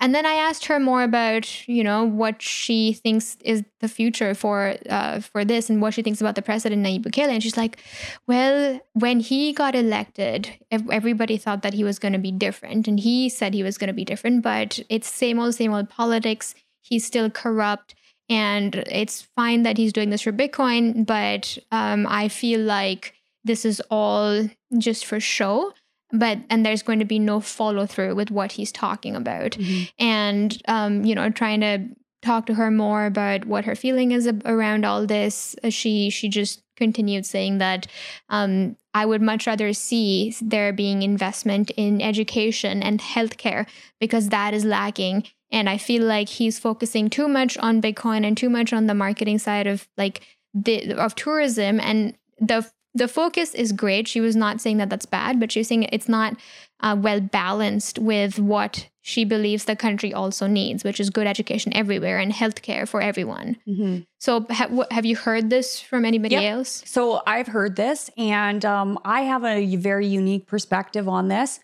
[0.00, 4.34] And then I asked her more about, you know, what she thinks is the future
[4.34, 7.30] for uh, for this and what she thinks about the president Nayib Bukele.
[7.30, 7.78] And she's like,
[8.26, 12.98] well, when he got elected, everybody thought that he was going to be different, and
[13.00, 14.42] he said he was going to be different.
[14.42, 16.54] But it's same old, same old politics.
[16.82, 17.94] He's still corrupt,
[18.28, 21.06] and it's fine that he's doing this for Bitcoin.
[21.06, 25.72] But um, I feel like this is all just for show
[26.12, 29.84] but and there's going to be no follow through with what he's talking about mm-hmm.
[29.98, 31.86] and um, you know trying to
[32.22, 36.62] talk to her more about what her feeling is around all this she she just
[36.76, 37.86] continued saying that
[38.30, 43.66] um, i would much rather see there being investment in education and healthcare
[44.00, 48.36] because that is lacking and i feel like he's focusing too much on bitcoin and
[48.36, 50.22] too much on the marketing side of like
[50.54, 54.06] the of tourism and the the focus is great.
[54.06, 56.36] She was not saying that that's bad, but she's saying it's not
[56.80, 61.76] uh, well balanced with what she believes the country also needs, which is good education
[61.76, 63.56] everywhere and healthcare for everyone.
[63.68, 64.00] Mm-hmm.
[64.18, 66.54] So, ha- have you heard this from anybody yep.
[66.54, 66.82] else?
[66.86, 71.60] So, I've heard this, and um, I have a very unique perspective on this.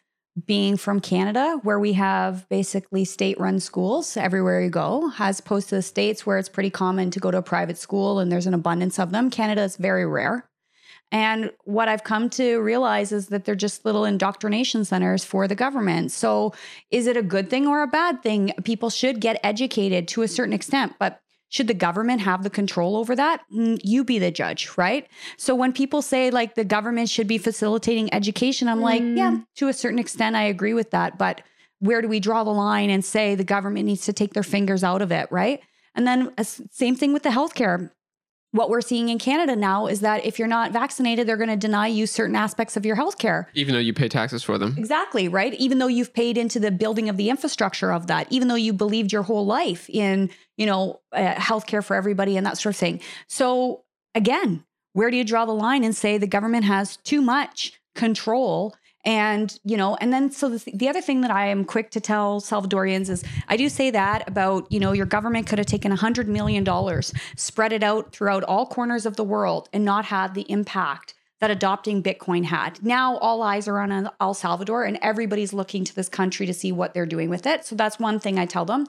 [0.46, 5.68] Being from Canada, where we have basically state run schools everywhere you go, as opposed
[5.70, 8.46] to the States where it's pretty common to go to a private school and there's
[8.46, 9.28] an abundance of them.
[9.28, 10.48] Canada is very rare.
[11.12, 15.56] And what I've come to realize is that they're just little indoctrination centers for the
[15.56, 16.12] government.
[16.12, 16.54] So,
[16.90, 18.52] is it a good thing or a bad thing?
[18.64, 22.96] People should get educated to a certain extent, but should the government have the control
[22.96, 23.42] over that?
[23.50, 25.08] You be the judge, right?
[25.36, 28.82] So, when people say like the government should be facilitating education, I'm mm.
[28.82, 31.18] like, yeah, to a certain extent, I agree with that.
[31.18, 31.42] But
[31.80, 34.84] where do we draw the line and say the government needs to take their fingers
[34.84, 35.60] out of it, right?
[35.96, 37.90] And then, uh, same thing with the healthcare
[38.52, 41.56] what we're seeing in Canada now is that if you're not vaccinated, they're going to
[41.56, 43.46] deny you certain aspects of your healthcare.
[43.54, 44.74] Even though you pay taxes for them.
[44.76, 45.54] Exactly, right?
[45.54, 48.72] Even though you've paid into the building of the infrastructure of that, even though you
[48.72, 52.78] believed your whole life in, you know, uh, healthcare for everybody and that sort of
[52.78, 53.00] thing.
[53.28, 53.84] So,
[54.14, 58.74] again, where do you draw the line and say the government has too much control
[59.04, 62.00] and, you know, and then so the, the other thing that I am quick to
[62.00, 65.90] tell Salvadorians is I do say that about, you know, your government could have taken
[65.90, 66.66] $100 million,
[67.36, 71.50] spread it out throughout all corners of the world and not had the impact that
[71.50, 72.82] adopting Bitcoin had.
[72.84, 76.70] Now all eyes are on El Salvador and everybody's looking to this country to see
[76.70, 77.64] what they're doing with it.
[77.64, 78.86] So that's one thing I tell them.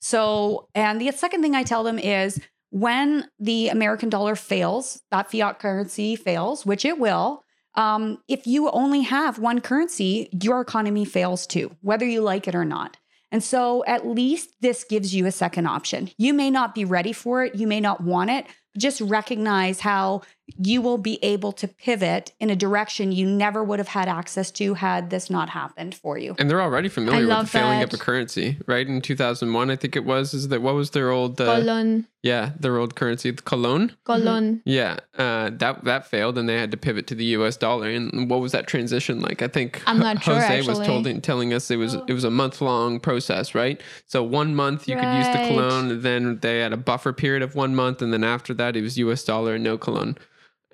[0.00, 5.30] So, and the second thing I tell them is when the American dollar fails, that
[5.30, 7.43] fiat currency fails, which it will,
[7.74, 12.54] um, if you only have one currency, your economy fails too, whether you like it
[12.54, 12.96] or not.
[13.32, 16.10] And so at least this gives you a second option.
[16.18, 18.46] You may not be ready for it, you may not want it,
[18.78, 23.78] just recognize how you will be able to pivot in a direction you never would
[23.78, 26.36] have had access to had this not happened for you.
[26.38, 27.92] And they're already familiar with the failing that.
[27.92, 28.86] of a currency, right?
[28.86, 32.06] In 2001, I think it was, is that what was their old uh, colon?
[32.22, 33.92] Yeah, their old currency, the colon.
[34.04, 34.62] Colon.
[34.64, 37.58] Yeah, uh, that that failed, and they had to pivot to the U.S.
[37.58, 37.90] dollar.
[37.90, 39.42] And what was that transition like?
[39.42, 40.78] I think I'm not Jose sure, actually.
[40.78, 43.78] was told, telling us it was it was a month long process, right?
[44.06, 45.02] So one month you right.
[45.02, 48.24] could use the colon, then they had a buffer period of one month, and then
[48.24, 49.22] after that it was U.S.
[49.22, 50.16] dollar and no colon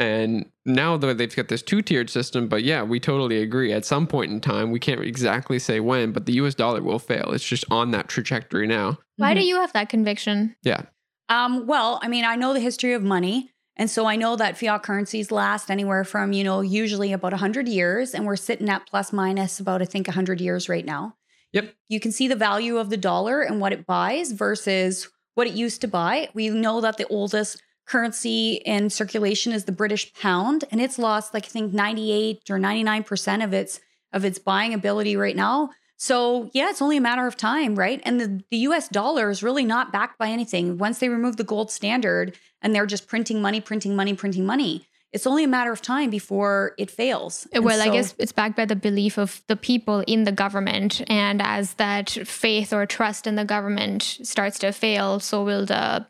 [0.01, 3.71] And now though they've got this two-tiered system, but yeah, we totally agree.
[3.73, 6.99] At some point in time, we can't exactly say when, but the US dollar will
[6.99, 7.31] fail.
[7.33, 8.99] It's just on that trajectory now.
[9.17, 9.41] Why Mm-hmm.
[9.41, 10.57] do you have that conviction?
[10.63, 10.83] Yeah.
[11.29, 13.53] Um, well, I mean, I know the history of money.
[13.77, 17.69] And so I know that fiat currencies last anywhere from, you know, usually about 100
[17.69, 18.15] years.
[18.15, 21.15] And we're sitting at plus minus about, I think, 100 years right now.
[21.53, 21.75] Yep.
[21.89, 25.53] You can see the value of the dollar and what it buys versus what it
[25.55, 26.29] used to buy.
[26.35, 31.35] We know that the oldest currency in circulation is the British pound, and it's lost
[31.35, 33.81] like I think 98 or 99% of its
[34.13, 35.71] of its buying ability right now.
[35.97, 38.01] So yeah, it's only a matter of time, right?
[38.05, 40.79] And the, the US dollar is really not backed by anything.
[40.79, 44.87] Once they remove the gold standard and they're just printing money, printing money, printing money,
[45.13, 47.47] it's only a matter of time before it fails.
[47.53, 51.03] And Well, I guess it's backed by the belief of the people in the government.
[51.09, 56.07] And as that faith or trust in the government starts to fail, so will the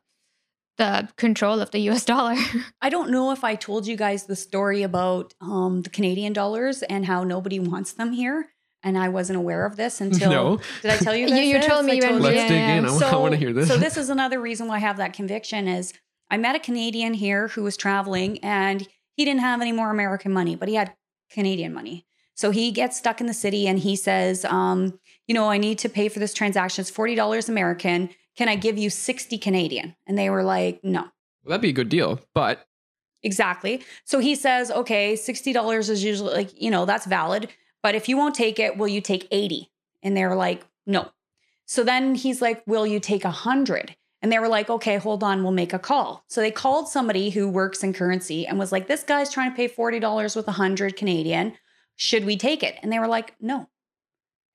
[0.80, 2.34] the control of the US dollar.
[2.82, 6.82] I don't know if I told you guys the story about um, the Canadian dollars
[6.82, 8.48] and how nobody wants them here.
[8.82, 10.30] And I wasn't aware of this until.
[10.30, 10.60] No.
[10.82, 11.66] Did I tell you You- guys you this?
[11.66, 12.86] told me I you went- Let's Yeah, dig yeah, in.
[12.86, 13.16] I, yeah.
[13.16, 13.68] want to hear this.
[13.68, 15.92] So this is another reason why I have that conviction is
[16.30, 20.32] I met a Canadian here who was traveling and he didn't have any more American
[20.32, 20.94] money, but he had
[21.30, 22.06] Canadian money.
[22.34, 25.78] So he gets stuck in the city and he says, um, you know, I need
[25.80, 26.80] to pay for this transaction.
[26.80, 28.08] It's $40 American.
[28.36, 29.96] Can I give you 60 Canadian?
[30.06, 31.06] And they were like, no.
[31.44, 32.66] That'd be a good deal, but
[33.22, 33.82] Exactly.
[34.04, 37.48] So he says, okay, $60 is usually like, you know, that's valid.
[37.82, 39.70] But if you won't take it, will you take 80?
[40.02, 41.10] And they're like, no.
[41.66, 43.94] So then he's like, will you take 100?
[44.22, 46.24] And they were like, okay, hold on, we'll make a call.
[46.28, 49.56] So they called somebody who works in currency and was like, this guy's trying to
[49.56, 51.54] pay $40 with 100 Canadian.
[51.96, 52.76] Should we take it?
[52.82, 53.68] And they were like, no.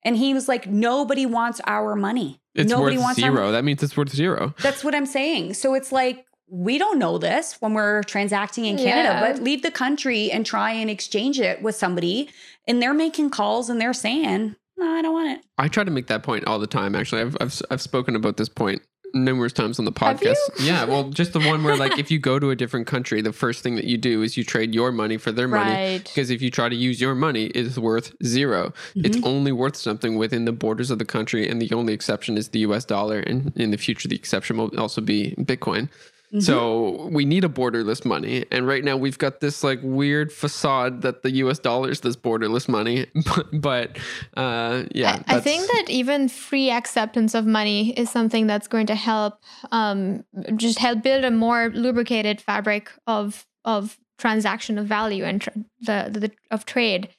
[0.05, 2.39] And he was like, nobody wants our money.
[2.53, 3.51] it's nobody worth wants our zero.
[3.51, 4.53] That means it's worth zero.
[4.61, 5.55] that's what I'm saying.
[5.55, 9.33] So it's like we don't know this when we're transacting in Canada, Yeah.
[9.33, 12.29] but leave the country and try and exchange it with somebody.
[12.67, 15.45] And they're making calls and they're saying, no, I don't want it.
[15.57, 16.93] I try to make that point all the time.
[16.95, 18.83] Actually, I've I've, I've spoken about this point
[19.15, 20.36] numerous times on the podcast.
[20.60, 23.34] Yeah, well, just the one where like if you go to a different country, the
[23.34, 25.71] first thing that you do is you trade your money for their money.
[25.71, 26.04] right.
[26.04, 29.25] Because if you try to use your money, it's worth 0 It's Mm-hmm.
[29.28, 32.60] only worth something within the borders of the country, and the only exception is the
[32.60, 32.86] U.S.
[32.86, 33.19] dollar.
[33.19, 35.89] And in the future, the exception will also be Bitcoin.
[36.27, 36.39] Mm-hmm.
[36.39, 41.01] So we need a borderless money, and right now we've got this like weird facade
[41.03, 41.59] that the U.S.
[41.59, 43.05] dollar is this borderless money.
[43.53, 43.97] But,
[44.35, 48.88] uh, yeah, I, I think that even free acceptance of money is something that's going
[48.88, 49.39] to help
[49.71, 50.23] um,
[50.55, 55.49] just help build a more lubricated fabric of of transaction of value and tr-
[55.81, 57.09] the, the of trade.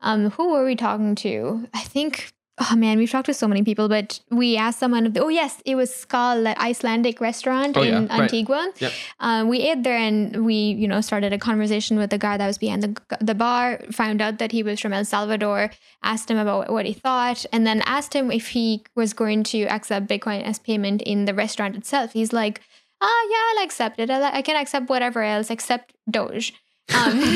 [0.00, 1.68] Um, who were we talking to?
[1.72, 2.32] I think.
[2.58, 5.16] Oh man, we've talked to so many people, but we asked someone.
[5.16, 8.20] Oh yes, it was Skal, that Icelandic restaurant Oh, yeah, in right.
[8.20, 8.70] Antigua.
[8.78, 8.92] Yep.
[9.20, 12.46] Um, we ate there and we, you know, started a conversation with the guy that
[12.46, 15.70] was behind the, the bar, found out that he was from El Salvador,
[16.02, 19.62] asked him about what he thought, and then asked him if he was going to
[19.64, 22.12] accept Bitcoin as payment in the restaurant itself.
[22.12, 22.60] He's like,
[23.00, 24.10] ah, yeah, I'll accept it.
[24.10, 26.52] I, I can accept whatever else except Doge.
[26.94, 27.20] Um,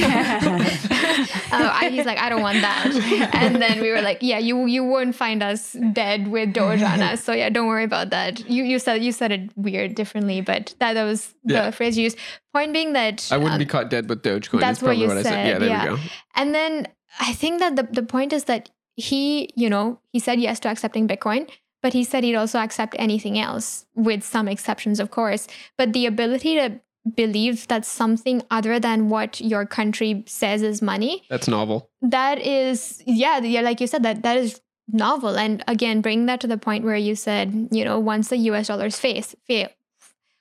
[1.53, 3.31] uh, I- he's like, I don't want that.
[3.35, 7.01] And then we were like, yeah, you you won't find us dead with Doge on
[7.03, 7.23] us.
[7.25, 8.49] So yeah, don't worry about that.
[8.51, 11.71] You you said you said it weird differently, but that, that was the Yeah.
[11.71, 12.19] phrase you used.
[12.53, 14.61] Point being that I wouldn't um, be caught dead with Dogecoin.
[14.61, 15.31] that's is what you what I said.
[15.31, 15.91] said, Yeah, there yeah.
[15.93, 16.03] we go.
[16.35, 16.89] and then
[17.21, 20.69] I think that the, the point is that he, you know, he said yes to
[20.69, 21.49] accepting Bitcoin,
[21.83, 25.47] but he said he'd also accept anything else, with some exceptions, of course.
[25.79, 26.81] But the ability to
[27.15, 31.91] believe that something other than what your country says is money, That's novel.
[32.03, 35.37] that is, yeah, yeah, like you said, that that is novel.
[35.37, 38.69] And again, bring that to the point where you said, you know, once the US
[38.69, 39.69] dollars face fail,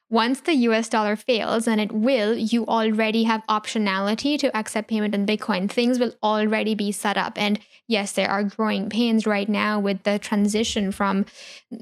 [0.10, 5.16] once the US dollar fails, and it will, you already have optionality to accept payment
[5.16, 5.70] in Bitcoin.
[5.70, 7.34] Things will already be set up.
[7.38, 11.26] And yes, there are growing pains right now with the transition from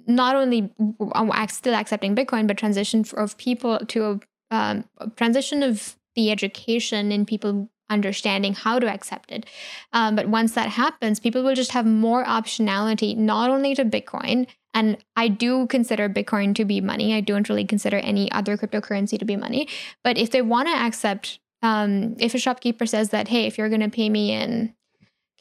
[0.08, 0.72] not only
[1.14, 4.22] um, still accepting Bitcoin, but transition of people to
[4.54, 4.86] um,
[5.16, 9.46] transition of the education in people understanding how to accept it.
[9.92, 14.48] Um, but once that happens, people will just have more optionality, not only to Bitcoin.
[14.74, 17.14] And I do consider Bitcoin to be money.
[17.14, 19.68] I don't really consider any other cryptocurrency to be money.
[20.04, 23.70] But if they want to accept, um, if a shopkeeper says that, hey, if you're
[23.70, 24.74] going to pay me in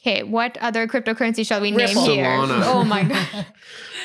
[0.05, 2.05] Okay, what other cryptocurrency shall we Ripple.
[2.07, 2.25] name here?
[2.25, 2.61] Solana.
[2.65, 3.45] Oh my god.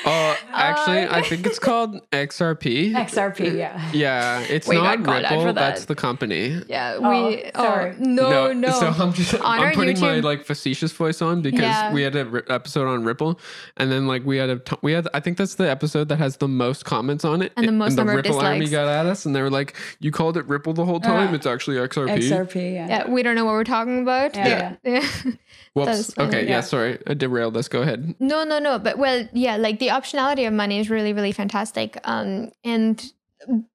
[0.05, 2.93] Uh, actually, Uh, I think it's called XRP.
[2.93, 3.91] XRP, yeah.
[3.91, 5.43] Yeah, it's We not got called out Ripple.
[5.47, 6.61] for That's the company.
[6.69, 7.43] Yeah, Oh, we.
[7.53, 7.95] Oh, sorry.
[7.99, 8.71] no, no.
[8.79, 11.91] So I'm just On I'm our putting my like facetious voice on because Yeah.
[11.91, 13.37] we had an ri- episode on Ripple,
[13.75, 16.17] and then like we had a t- we had I think that's the episode that
[16.19, 18.71] has the most comments on it, And the most the number of Ripple army dislikes.
[18.71, 21.33] got at us, and they were like, "You called it Ripple the whole time.
[21.33, 22.87] Uh, it's actually XRP." XRP, yeah.
[22.87, 24.33] yeah, we don't know what we're talking about.
[24.33, 24.75] Yeah.
[24.85, 25.05] yeah.
[25.73, 25.85] Whoops.
[25.85, 26.49] That's okay, yeah.
[26.49, 26.61] yeah.
[26.61, 27.67] sorry, I derailed us.
[27.67, 28.15] Go ahead.
[28.19, 28.79] No, no, no.
[28.79, 31.99] But well, yeah, like the optionality of money is really, really fantastic.
[32.03, 33.11] Um, and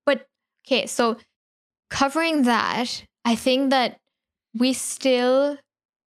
[0.04, 0.28] but
[0.66, 1.18] okay, so
[1.90, 4.00] covering that, I think that
[4.58, 5.58] we still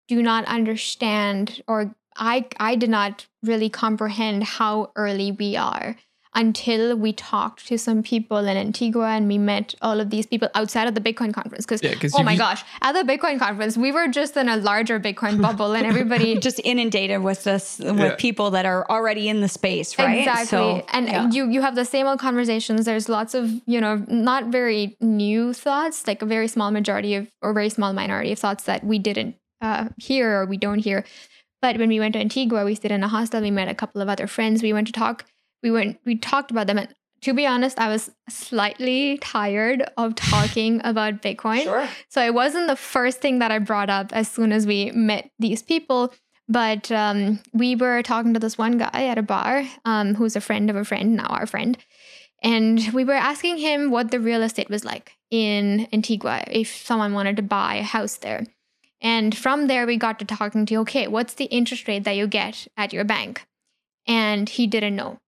[0.09, 5.97] do not understand, or I, I did not really comprehend how early we are
[6.37, 10.49] until we talked to some people in Antigua and we met all of these people
[10.55, 11.65] outside of the Bitcoin conference.
[11.67, 14.49] Because Yeah, 'cause oh you- my gosh, at the Bitcoin conference, we were just in
[14.49, 18.15] a larger Bitcoin bubble, and everybody Just inundated with this with Yeah.
[18.19, 20.19] people that are already in the space, right?
[20.19, 20.47] Exactly.
[20.47, 21.31] So, and yeah.
[21.31, 22.85] you you have the same old conversations.
[22.85, 27.27] There's lots of, you know, not very new thoughts, like a very small majority of
[27.43, 31.05] or very small minority of thoughts that we didn't uh, hear or we don't hear.
[31.63, 34.03] But when we went to Antigua, we stayed in a hostel, we met a couple
[34.03, 34.63] of other friends.
[34.63, 35.25] We went to talk,
[35.67, 40.15] we went we talked about them and to be honest, I was slightly tired of
[40.15, 41.63] talking about Bitcoin.
[41.63, 41.89] Sure.
[42.09, 45.31] So it wasn't the first thing that I brought up as soon as we met
[45.39, 46.13] these people.
[46.49, 50.41] But um, we were talking to this one guy at a bar um, who's a
[50.41, 51.77] friend of a friend, now our friend.
[52.43, 57.15] And we were asking him what the real estate was like in Antigua if someone
[57.15, 58.45] wanted to buy a house there.
[59.01, 62.27] And from there, we got to talking to, okay, what's the interest rate that you
[62.27, 63.45] get at your bank?
[64.07, 65.19] And he didn't know.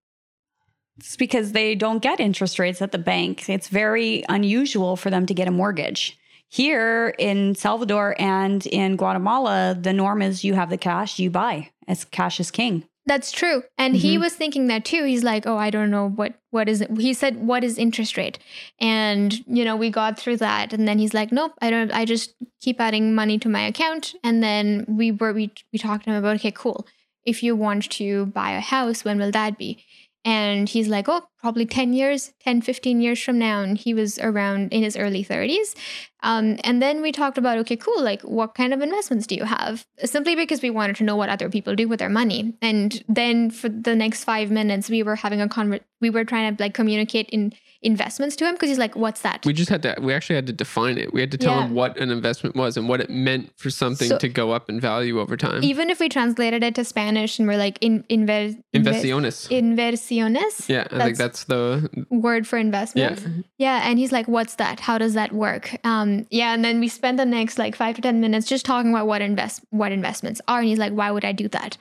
[0.99, 3.49] It's because they don't get interest rates at the bank.
[3.49, 6.19] It's very unusual for them to get a mortgage.
[6.49, 11.71] Here in Salvador and in Guatemala, the norm is you have the cash, you buy.
[11.87, 12.85] It's cash is king.
[13.07, 13.63] That's true.
[13.79, 14.21] And he Mhm.
[14.21, 15.05] was thinking that too.
[15.05, 18.17] He's like, "Oh, I don't know what what is it?" He said, "What is interest
[18.19, 18.39] rate?"
[18.81, 22.05] And you know, we got through that and then he's like, "Nope, I don't I
[22.05, 26.11] just keep adding money to my account." And then we were we we talked to
[26.11, 26.87] him about, "Okay, cool.
[27.25, 29.85] If you want to buy a house, when will that be?"
[30.25, 34.19] And he's like, "Oh, probably 10 years, 10 15 years from now." And he was
[34.19, 35.75] around in his early 30s.
[36.23, 39.45] Um, and then we talked about, okay, cool, like what kind of investments do you
[39.45, 39.87] have?
[40.05, 42.55] Simply because we wanted to know what other people do with their money.
[42.61, 46.57] And then for the next five minutes, we were having a conver- we were trying
[46.57, 47.53] to like communicate in
[47.83, 49.45] investments to him because he's like, what's that?
[49.47, 49.95] We just had to.
[50.01, 51.13] We actually had to define it.
[51.13, 51.67] We had to tell Yeah.
[51.67, 54.69] him what an investment was and what it meant for something So- to go up
[54.69, 55.63] in value over time.
[55.63, 59.49] Even if we translated it to Spanish and we're like, in, inver- Inversiones.
[59.49, 62.63] inversiones, yeah, I think that's the word for yeah.
[62.65, 63.47] investment.
[63.59, 64.81] Yeah, and he's like, "What's that?
[64.81, 68.03] How does that work?" Um, yeah, and then we spent the next like five to
[68.03, 71.25] ten minutes just talking about what invest what investments are, and he's like, "Why would
[71.25, 71.77] I do that?"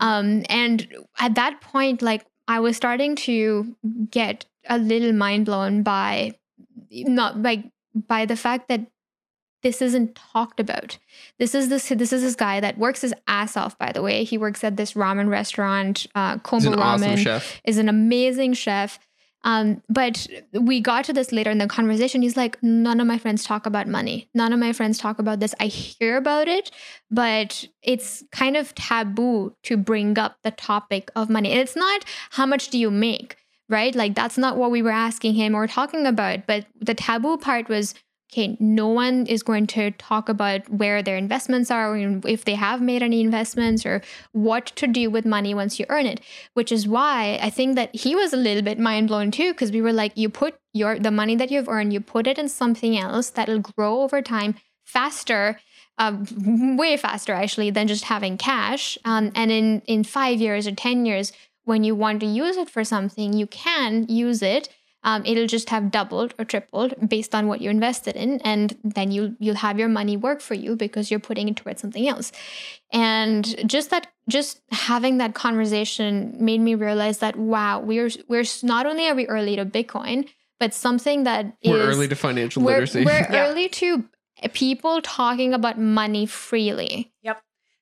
[0.00, 0.86] Um, and
[1.18, 3.74] at that point, like I was starting to
[4.10, 6.32] get a little mind blown by
[6.90, 7.64] not like
[7.94, 8.86] by the fact that
[9.62, 10.98] this isn't talked about.
[11.38, 13.76] This is this this is this guy that works his ass off.
[13.78, 17.16] By the way, he works at this ramen restaurant, uh, He's Kombu an Ramen awesome
[17.16, 17.60] chef.
[17.64, 18.98] is an amazing chef.
[19.44, 22.20] Um, but we got to this later in the conversation.
[22.20, 24.28] He's like, none of my friends talk about money.
[24.34, 25.54] None of my friends talk about this.
[25.60, 26.72] I hear about it,
[27.12, 31.52] but it's kind of taboo to bring up the topic of money.
[31.52, 33.36] And it's not how much do you make,
[33.68, 33.94] right?
[33.94, 36.46] Like that's not what we were asking him or talking about.
[36.46, 37.94] But the taboo part was
[38.32, 42.56] okay, no one is going to talk about where their investments are, or if they
[42.56, 44.02] have made any investments, or
[44.32, 46.20] what to do with money once you earn it.
[46.54, 49.70] Which is why I think that he was a little bit mind blown too, because
[49.70, 52.48] we were like, you put your the money that you've earned, you put it in
[52.48, 55.60] something else that'll grow over time faster.
[55.98, 56.14] Uh,
[56.76, 61.06] way faster actually than just having cash um, and in in five years or ten
[61.06, 61.32] years
[61.66, 64.68] when you want to use it for something you can use it
[65.04, 69.12] um, it'll just have doubled or tripled based on what you invested in and then
[69.12, 72.32] you you'll have your money work for you because you're putting it towards something else
[72.92, 78.86] and just that just having that conversation made me realize that wow we're we're not
[78.86, 83.04] only are we early to bitcoin but something that We're early to financial we're, literacy.
[83.04, 83.48] we're Yeah.
[83.48, 84.04] early to
[84.54, 87.12] people talking about money freely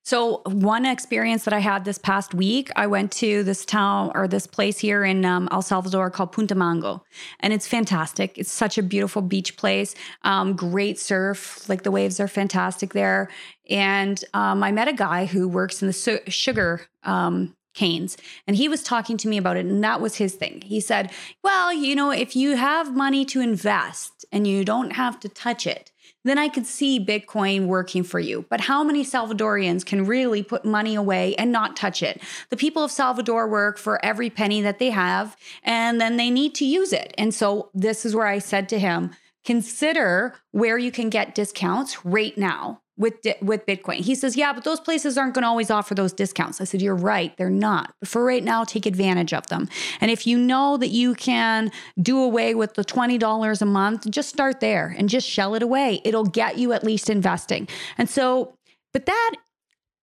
[0.07, 4.29] So, one experience that I had this past week, I went to this town or
[4.29, 7.03] this place here in um, El Salvador called Punta Mango,
[7.41, 8.37] and it's fantastic.
[8.37, 13.31] It's such a beautiful beach place, um, great surf, like the waves are fantastic there.
[13.71, 18.57] And um, I met a guy who works in the su- sugar um, canes, and
[18.57, 20.61] he was talking to me about it, and that was his thing.
[20.67, 25.19] He said, Well, you know, if you have money to invest and you don't have
[25.21, 25.93] to touch it,
[26.25, 28.45] then I could see Bitcoin working for you.
[28.49, 32.21] But how many Salvadorians can really put money away and not touch it?
[32.51, 36.55] The people of Salvador work for every penny that they have, and then they need
[36.57, 37.15] to use it.
[37.19, 39.11] And so this is where I said to him,
[39.45, 43.97] consider where you can get discounts right now with with Bitcoin.
[43.97, 46.81] He says, "Yeah, but those places aren't going to always offer those discounts." I said,
[46.81, 47.95] "You're right, they're not.
[48.01, 49.69] But for right now, take advantage of them.
[50.01, 54.29] And if you know that you can do away with the $20 a month, just
[54.29, 56.01] start there and just shell it away.
[56.05, 57.69] It'll get you at least investing."
[57.99, 58.55] And so,
[58.93, 59.33] but that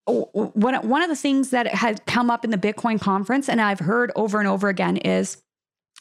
[0.06, 4.12] one of the things that has come up in the Bitcoin conference and I've heard
[4.16, 5.38] over and over again is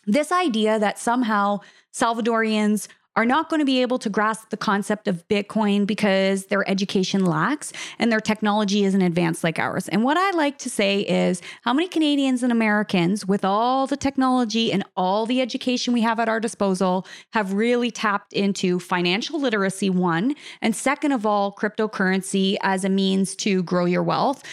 [0.06, 1.60] this idea that somehow
[1.94, 6.68] Salvadorians are not going to be able to grasp the concept of Bitcoin because their
[6.68, 9.88] education lacks and their technology isn't advanced like ours.
[9.88, 13.96] And what I like to say is how many Canadians and Americans, with all the
[13.96, 19.40] technology and all the education we have at our disposal, have really tapped into financial
[19.40, 24.44] literacy, one, and second of all, cryptocurrency as a means to grow your wealth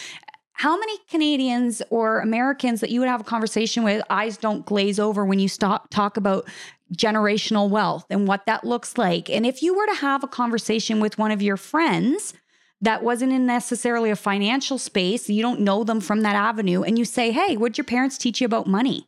[0.58, 4.98] how many Canadians or Americans that you would have a conversation with eyes don't glaze
[4.98, 6.48] over when you stop talk about
[6.94, 9.28] generational wealth and what that looks like.
[9.28, 12.34] And if you were to have a conversation with one of your friends
[12.80, 16.98] that wasn't in necessarily a financial space, you don't know them from that avenue, and
[16.98, 19.06] you say, Hey, what'd your parents teach you about money?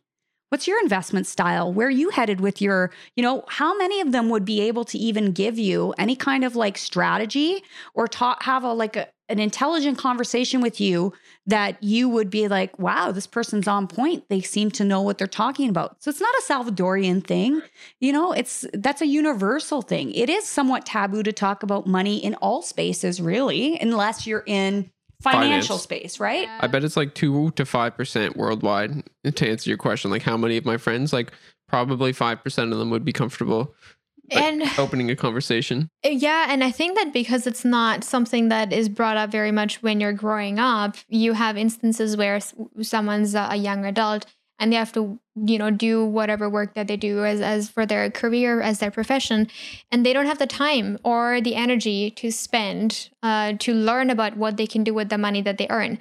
[0.49, 1.71] What's your investment style?
[1.71, 4.83] Where are you headed with your, you know, how many of them would be able
[4.83, 7.63] to even give you any kind of like strategy
[7.93, 11.13] or talk, have a like a, an intelligent conversation with you
[11.47, 14.27] that you would be like, wow, this person's on point.
[14.29, 16.01] They seem to know what they're talking about.
[16.03, 17.61] So it's not a Salvadorian thing.
[17.99, 20.11] You know, it's that's a universal thing.
[20.11, 24.91] It is somewhat taboo to talk about money in all spaces, really, unless you're in
[25.21, 25.83] financial Finance.
[25.83, 26.47] space, right?
[26.59, 29.03] I bet it's like two to five percent worldwide.
[29.23, 31.31] To answer your question, like how many of my friends, like
[31.67, 34.00] probably five percent of them would be comfortable like
[34.31, 35.89] and opening a conversation.
[36.03, 39.83] Yeah, and I think that because it's not something that is brought up very much
[39.83, 42.39] when you're growing up, you have instances where
[42.81, 44.25] someone's a young adult
[44.61, 47.85] and they have to you know do whatever work that they do as as for
[47.85, 49.47] their career as their profession
[49.91, 54.37] and they don't have the time or the energy to spend uh, to learn about
[54.37, 55.97] what they can do with the money that they earn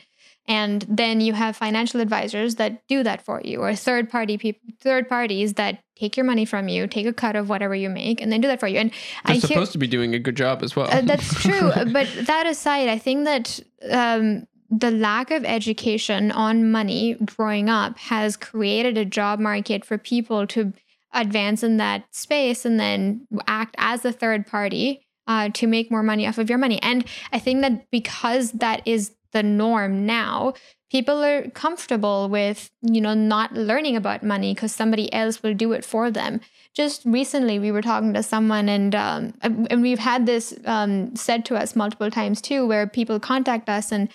[0.47, 4.61] and then you have financial advisors that do that for you or third party people
[4.81, 8.21] third parties that take your money from you take a cut of whatever you make
[8.21, 8.91] and then do that for you and
[9.27, 11.71] they're I supposed hear, to be doing a good job as well uh, that's true
[11.93, 17.99] but that aside i think that um, the lack of education on money growing up
[17.99, 20.73] has created a job market for people to
[21.13, 26.03] advance in that space and then act as a third party uh, to make more
[26.03, 26.81] money off of your money.
[26.83, 30.55] And I think that because that is the norm now,
[30.91, 35.73] people are comfortable with, you know, not learning about money because somebody else will do
[35.73, 36.41] it for them
[36.75, 41.45] just recently we were talking to someone and um, and we've had this um, said
[41.45, 44.09] to us multiple times too where people contact us and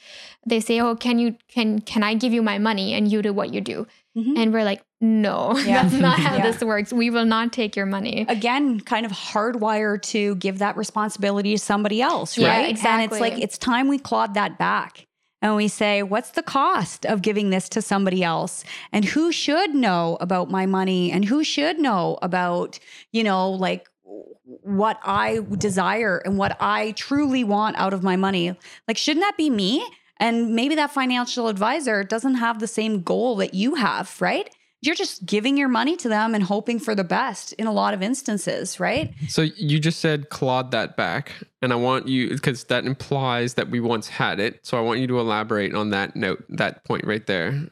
[0.45, 3.33] they say oh can you can can i give you my money and you do
[3.33, 3.85] what you do
[4.17, 4.37] mm-hmm.
[4.37, 5.83] and we're like no yeah.
[5.83, 6.49] that's not how yeah.
[6.49, 10.77] this works we will not take your money again kind of hardwired to give that
[10.77, 13.03] responsibility to somebody else right yeah, exactly.
[13.03, 15.04] and it's like it's time we clawed that back
[15.45, 18.63] and we say, what's the cost of giving this to somebody else?
[18.91, 21.11] And who should know about my money?
[21.11, 22.79] And who should know about,
[23.11, 23.87] you know, like
[24.43, 28.57] what I desire and what I truly want out of my money?
[28.87, 29.87] Like, shouldn't that be me?
[30.17, 34.49] And maybe that financial advisor doesn't have the same goal that you have, right?
[34.85, 37.93] You're just giving your money to them and hoping for the best in a lot
[37.93, 39.13] of instances, right?
[39.27, 41.33] So you just said clawed that back.
[41.61, 44.65] And I want you, because that implies that we once had it.
[44.65, 47.67] So I want you to elaborate on that note, that point right there.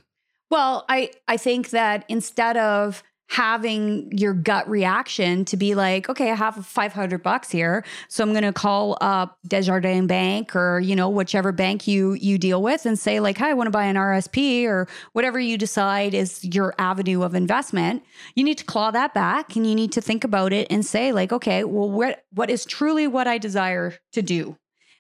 [0.50, 3.04] Well, I, I think that instead of
[3.34, 8.30] having your gut reaction to be like, okay, I have 500 bucks here, so I'm
[8.30, 12.86] going to call up Desjardins Bank or you know whichever bank you you deal with
[12.86, 16.46] and say like, "Hi, I want to buy an RSP or whatever you decide is
[16.46, 18.04] your avenue of investment."
[18.36, 21.12] You need to claw that back and you need to think about it and say
[21.12, 24.58] like, "Okay, well what what is truly what I desire to do?"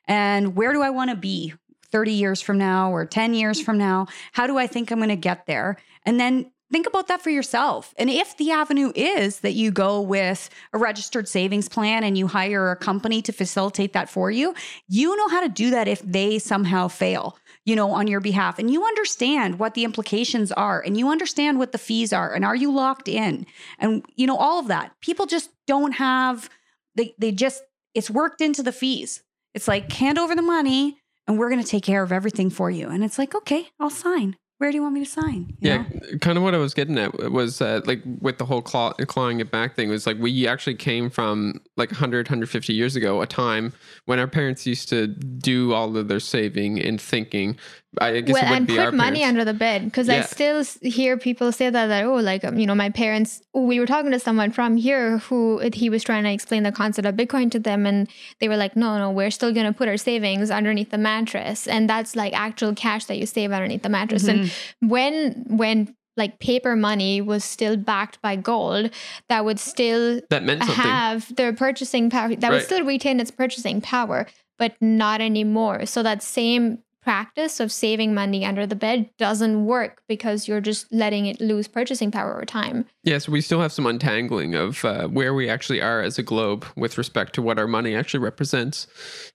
[0.07, 1.53] And where do I want to be
[1.91, 4.07] 30 years from now or 10 years from now?
[4.31, 5.77] How do I think I'm going to get there?
[6.03, 7.93] And then think about that for yourself.
[7.97, 12.25] And if the avenue is that you go with a registered savings plan and you
[12.25, 14.55] hire a company to facilitate that for you,
[14.87, 18.57] you know how to do that if they somehow fail, you know, on your behalf.
[18.57, 22.43] And you understand what the implications are and you understand what the fees are and
[22.43, 23.45] are you locked in?
[23.77, 24.99] And you know all of that.
[24.99, 26.49] People just don't have
[26.95, 27.61] they they just
[27.93, 29.21] it's worked into the fees.
[29.53, 30.97] It's like hand over the money
[31.27, 32.89] and we're going to take care of everything for you.
[32.89, 34.37] And it's like, okay, I'll sign.
[34.57, 35.55] Where do you want me to sign?
[35.59, 36.17] You yeah, know?
[36.19, 39.39] kind of what I was getting at was uh, like with the whole claw, clawing
[39.39, 43.27] it back thing was like we actually came from like 100, 150 years ago, a
[43.27, 43.73] time
[44.05, 47.57] when our parents used to do all of their saving and thinking.
[47.99, 49.27] I guess well, and put money parents.
[49.27, 52.65] under the bed because I still hear people say that that oh like um, you
[52.65, 56.31] know my parents we were talking to someone from here who he was trying to
[56.31, 59.53] explain the concept of Bitcoin to them and they were like no no we're still
[59.53, 63.25] going to put our savings underneath the mattress and that's like actual cash that you
[63.25, 64.27] save underneath the mattress.
[64.27, 68.91] And when when like paper money was still backed by gold
[69.29, 70.83] that would still that meant something.
[70.83, 74.27] have their purchasing power that would still retain its purchasing power
[74.57, 75.85] but not anymore.
[75.85, 80.91] So that same practice of saving money under the bed doesn't work because you're just
[80.91, 84.83] letting it lose purchasing power over time Yeah, so we still have some untangling of
[84.85, 88.21] uh, where we actually are as a globe with respect to what our money actually
[88.21, 88.87] represents.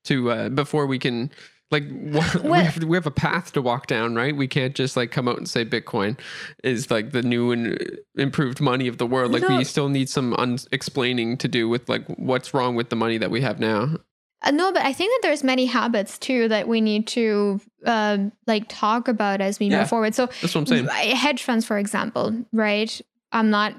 [0.04, 1.30] To uh, before we can
[1.70, 2.18] like we
[2.58, 4.34] have, we have a path to walk down, right?
[4.34, 6.18] We can't just like come out and say Bitcoin
[6.64, 7.78] is like the new and
[8.16, 9.32] improved money of the world.
[9.32, 9.58] Like No.
[9.58, 13.18] we still need some un- explaining to do with like what's wrong with the money
[13.18, 13.98] that we have now.
[14.42, 18.18] Uh, no, but I think that there's many habits too that we need to uh,
[18.46, 19.80] like talk about as we Yeah.
[19.80, 20.14] move forward.
[20.14, 20.86] So That's what I'm saying.
[21.16, 23.00] Hedge funds, for example, right?
[23.32, 23.74] I'm not.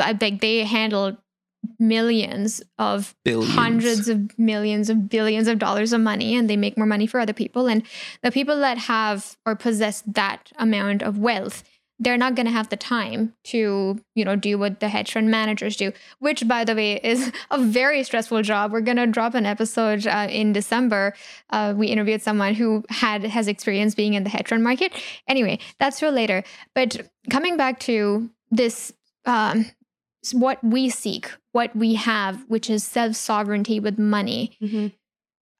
[0.00, 1.16] I think they handle
[1.78, 3.54] millions of Billions.
[3.54, 7.20] hundreds of millions of billions of dollars of money and they make more money for
[7.20, 7.82] other people and
[8.22, 11.62] the people that have or possess that amount of wealth
[11.98, 15.30] they're not going to have the time to you know do what the hedge fund
[15.30, 19.34] managers do which by the way is a very stressful job we're going to drop
[19.34, 21.14] an episode uh, in december
[21.50, 24.92] uh, we interviewed someone who had has experience being in the hedge fund market
[25.28, 26.42] anyway that's for later
[26.74, 28.92] but coming back to this
[29.26, 29.66] um,
[30.32, 34.92] what we seek what we have which is self-sovereignty with money Mhm.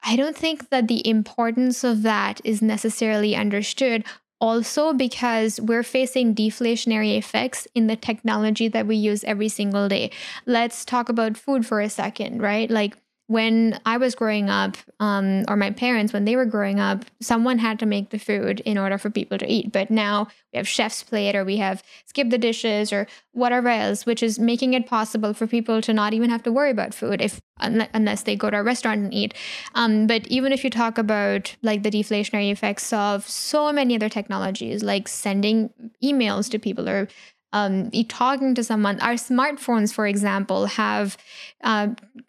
[0.05, 4.05] I don't think that the importance of that is necessarily understood.
[4.43, 10.11] Also, because we're facing deflationary effects in the technology that we use every single day.
[10.47, 12.69] Let's talk about food for a second, right?
[12.69, 12.97] Like
[13.29, 17.59] when I was growing up, um, or my parents, when they were growing up, someone
[17.59, 19.73] had to make the food in order for people to eat.
[19.73, 24.05] But now we have chef's plate, or we have skip the dishes, or whatever else,
[24.05, 27.21] which is making it possible for people to not even have to worry about food
[27.21, 29.35] if unless they go to a restaurant and eat.
[29.75, 34.09] Um, but even if you talk about like the deflationary effects of so many other
[34.09, 35.71] technologies, like sending
[36.03, 37.09] emails to people or
[37.53, 41.17] um, talking to someone, our smartphones, for example, have
[41.63, 41.89] uh,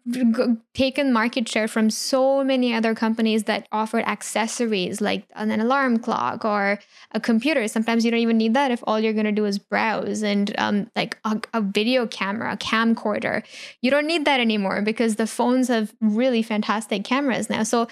[0.09, 5.99] g- taken market share from so many other companies that offered accessories like an alarm
[5.99, 6.79] clock or
[7.11, 7.67] a computer.
[7.67, 10.53] Sometimes you don't even need that if all you're going to do is browse and
[10.57, 13.43] um, like a, a video camera, a camcorder.
[13.81, 17.63] You don't need that anymore because the phones have really fantastic cameras now.
[17.63, 17.87] So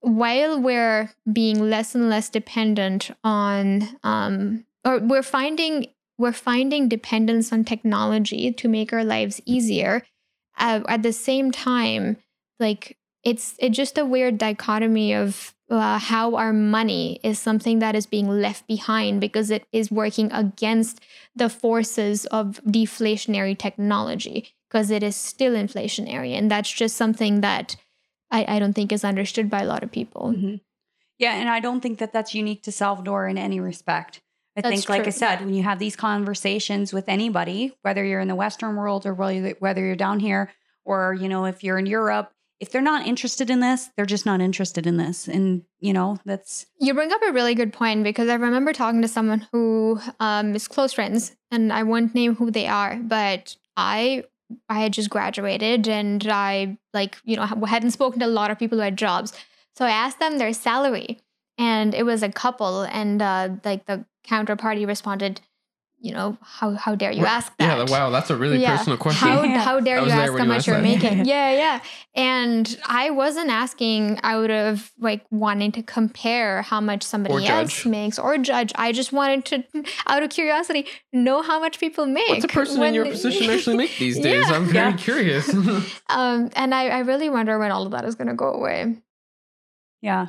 [0.00, 5.86] while we're being less and less dependent on, um, or we're finding
[6.18, 10.02] we're finding dependence on technology to make our lives easier.
[10.58, 12.16] Uh, at the same time,
[12.60, 17.94] like it's it's just a weird dichotomy of uh, how our money is something that
[17.94, 21.00] is being left behind because it is working against
[21.34, 27.76] the forces of deflationary technology because it is still inflationary and that's just something that
[28.30, 30.60] I, I don't think is understood by a lot of people Mhm.
[31.18, 34.20] Yeah, and I don't think that that's unique to Salvador in any respect.
[34.56, 38.20] I That's think, like I said, when you have these conversations with anybody, whether you're
[38.20, 40.50] in the Western world or whether whether you're down here,
[40.84, 44.26] or you know, if you're in Europe, if they're not interested in this, they're just
[44.26, 48.04] not interested in this, and you know, that's You bring up a really good point
[48.04, 52.34] because I remember talking to someone who um, is close friends, and I won't name
[52.34, 54.24] who they are, but I
[54.68, 58.58] I had just graduated and I like you know hadn't spoken to a lot of
[58.58, 59.32] people who had jobs,
[59.74, 61.20] so I asked them their salary,
[61.56, 65.40] and it was a couple, and uh, like the counterparty responded,
[65.98, 67.78] you know, how how dare you ask that?
[67.78, 68.76] Yeah, wow, that's a really Yeah.
[68.76, 69.28] personal question.
[69.28, 69.60] How, Yeah.
[69.64, 70.82] how dare you ask how much asked you're that.
[70.82, 71.24] making?
[71.26, 71.80] yeah, yeah.
[72.16, 78.18] And I wasn't asking out of like wanting to compare how much somebody else makes
[78.18, 78.72] or judge.
[78.74, 82.28] I just wanted to, out of curiosity, know how much people make.
[82.28, 84.44] What's a person in your position actually make these days?
[84.48, 84.56] Yeah.
[84.56, 84.96] I'm very Yeah.
[84.96, 85.54] curious.
[85.54, 88.96] Um, and I, I really wonder when all of that is going to go away.
[90.00, 90.28] Yeah.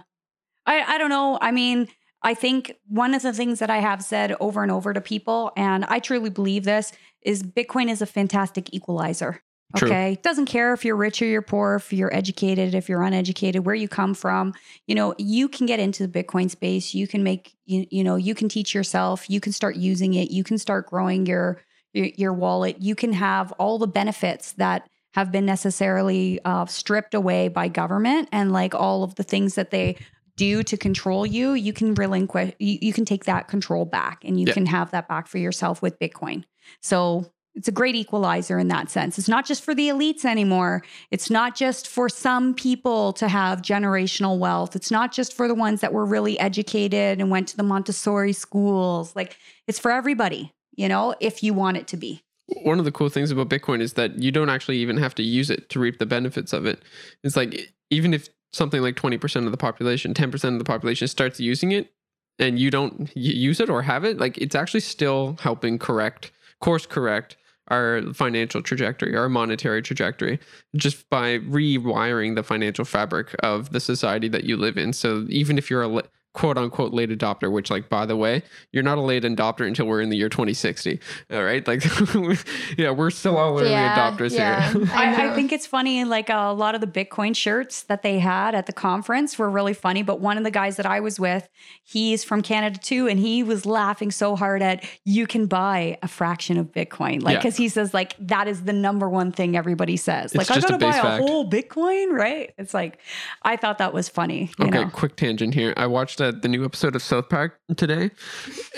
[0.68, 1.40] I, I don't know.
[1.42, 1.88] I mean,
[2.24, 5.52] I think one of the things that I have said over and over to people,
[5.58, 9.42] and I truly believe this, is Bitcoin is a fantastic equalizer.
[9.76, 9.88] True.
[9.88, 10.20] Okay.
[10.22, 13.74] Doesn't care if you're rich or you're poor, if you're educated, if you're uneducated, where
[13.74, 14.54] you come from.
[14.86, 16.94] You know, you can get into the Bitcoin space.
[16.94, 19.30] You can make, you, you know, you can teach yourself.
[19.30, 20.30] You can start using it.
[20.30, 21.60] You can start growing your
[21.94, 22.82] your, your wallet.
[22.82, 28.30] You can have all the benefits that have been necessarily uh, stripped away by government
[28.32, 29.96] and like all of the things that they
[30.36, 34.40] do to control you, you can relinquish, you, you can take that control back and
[34.40, 36.44] you can have that back for yourself with Bitcoin.
[36.82, 39.20] So it's a great equalizer in that sense.
[39.20, 40.84] It's not just for the elites anymore.
[41.12, 44.76] It's not just for some people to have generational wealth.
[44.76, 48.34] It's not just for the ones that were really educated and went to the Montessori
[48.34, 49.16] schools.
[49.16, 52.24] Like it's for everybody, you know, if you want it to be.
[52.48, 55.24] one of the cool things about Bitcoin is that you don't actually even have to
[55.24, 56.82] use it to reap the benefits of it.
[57.24, 61.40] It's like even if something like 20% of the population, 10% of the population starts
[61.40, 61.92] using it
[62.40, 66.32] and you don't use it or have it, like it's actually still helping correct,
[66.62, 67.36] course correct
[67.70, 70.40] our financial trajectory, our monetary trajectory,
[70.76, 74.94] just by rewiring the financial fabric of the society that you live in.
[74.94, 78.84] So even if you're a quote unquote late adopter, which like by the way, you're
[78.84, 81.00] not a late adopter until we're in the year 2060.
[81.32, 81.66] All right.
[81.68, 81.84] Like
[82.78, 84.72] yeah, we're still all early Yeah, adopters yeah.
[84.72, 84.88] here.
[84.94, 86.04] I, I think it's funny.
[86.06, 89.74] Like a lot of the Bitcoin shirts that they had at the conference were really
[89.74, 90.02] funny.
[90.04, 91.48] But one of the guys that I was with,
[91.84, 96.08] he's from Canada too, and he was laughing so hard at you can buy a
[96.08, 97.40] fraction of Bitcoin, like Yeah.
[97.40, 100.34] because he says like that is the number one thing everybody says.
[100.36, 101.24] Like I just a gotta buy base a fact.
[101.30, 102.54] whole Bitcoin, right?
[102.58, 103.00] It's like
[103.44, 104.52] I thought that was funny.
[104.58, 104.90] You Okay, know?
[104.90, 105.74] quick tangent here.
[105.78, 108.12] I watched uh, the new episode of South Park today,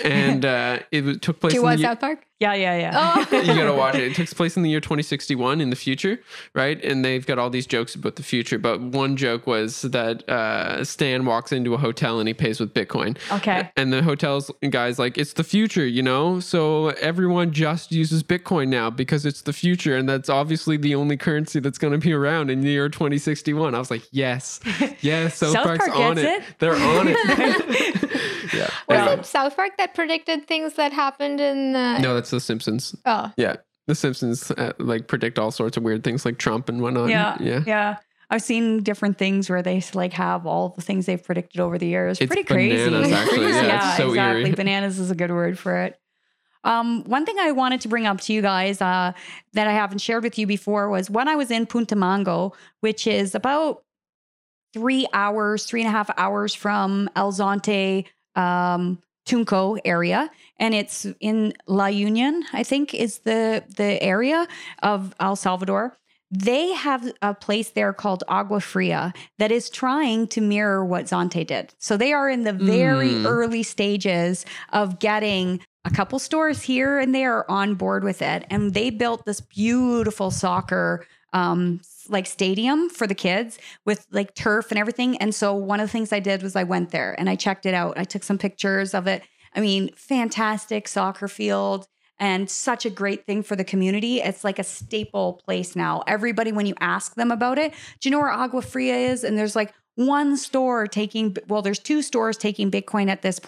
[0.04, 2.26] and uh, it took place Do you in watch the South Park?
[2.38, 2.92] Yeah, yeah, yeah.
[3.30, 4.02] Oh, you gotta watch it.
[4.02, 6.20] It takes place in the year 2061 in the future,
[6.54, 6.82] right?
[6.84, 8.58] And they've got all these jokes about the future.
[8.58, 12.74] But one joke was that uh, Stan walks into a hotel and he pays with
[12.74, 13.16] Bitcoin.
[13.32, 13.70] Okay.
[13.76, 16.38] And the hotel's guy's like, it's the future, you know?
[16.40, 19.96] So everyone just uses Bitcoin now because it's the future.
[19.96, 23.74] And that's obviously the only currency that's going to be around in the year 2061.
[23.74, 24.60] I was like, yes,
[25.00, 26.42] yes, South, South Park's Park on gets it.
[26.50, 26.58] it.
[26.58, 28.02] They're on it.
[28.56, 28.70] yeah.
[28.88, 29.14] was Anyway.
[29.20, 31.98] it South Park that predicted things that happened in the?
[31.98, 32.94] No, that's The Simpsons.
[33.04, 33.56] Oh, Yeah.
[33.86, 37.08] The Simpsons uh, like predict all sorts of weird things like Trump and whatnot.
[37.08, 37.62] Yeah, Yeah.
[37.66, 37.96] yeah.
[38.28, 41.86] I've seen different things where they like have all the things they've predicted over the
[41.86, 42.18] years.
[42.20, 42.84] It's Pretty crazy.
[42.90, 43.46] bananas, actually.
[43.46, 44.42] Yeah, it's so exactly.
[44.42, 44.50] eerie.
[44.56, 45.96] Bananas is a good word for it.
[46.64, 49.12] Um, one thing I wanted to bring up to you guys uh,
[49.52, 53.06] that I haven't shared with you before was when I was in Punta Mango, which
[53.06, 53.84] is about
[54.74, 58.04] three hours, three and a half hours from El Zonte,
[58.36, 64.46] um, Tunco area, and it's in La Union, I think, is the the area
[64.82, 65.96] of El Salvador.
[66.30, 71.46] They have a place there called Agua Fria that is trying to mirror what Zonte
[71.46, 71.72] did.
[71.78, 73.26] So they are in the very Mm.
[73.26, 78.44] early stages of getting a couple stores here and there on board with it.
[78.50, 84.70] And they built this beautiful soccer um like stadium for the kids with like turf
[84.70, 85.16] and everything.
[85.18, 87.66] And so one of the things I did was I went there and I checked
[87.66, 87.98] it out.
[87.98, 89.22] I took some pictures of it.
[89.54, 94.20] I mean, fantastic soccer field and such a great thing for the community.
[94.20, 96.02] It's like a staple place now.
[96.06, 99.24] Everybody, when you ask them about it, do you know where Agua Fria is?
[99.24, 103.40] And there's like one store taking, well, there's two stores taking Bitcoin at this.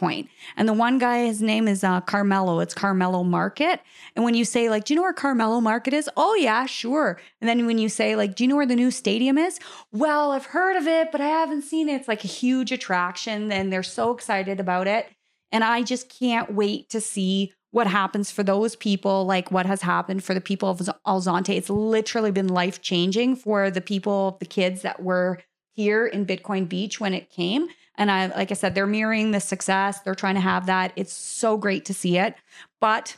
[0.57, 2.61] And the one guy, his name is uh, Carmelo.
[2.61, 3.81] It's Carmelo Market.
[4.17, 6.09] And when you say, like, do you know where Carmelo Market is?
[6.17, 7.21] Oh, yeah, sure.
[7.41, 9.61] And then when you say, like, do you know where the new stadium is?
[9.93, 11.97] Well, I've heard of it, but I haven't seen it.
[11.97, 13.53] It's like a huge attraction.
[13.53, 15.09] And they're so excited about it.
[15.53, 19.83] And I just can't wait to see what happens for those people, like what has
[19.83, 21.55] happened for the people of El Zonte.
[21.55, 25.41] It's literally been life changing for the people, the kids that were
[25.79, 27.69] here in Bitcoin Beach when it came.
[27.95, 30.01] And I, like I said, they're mirroring the success.
[30.01, 30.93] They're trying to have that.
[30.97, 32.35] It's so great to see it.
[32.81, 33.17] But,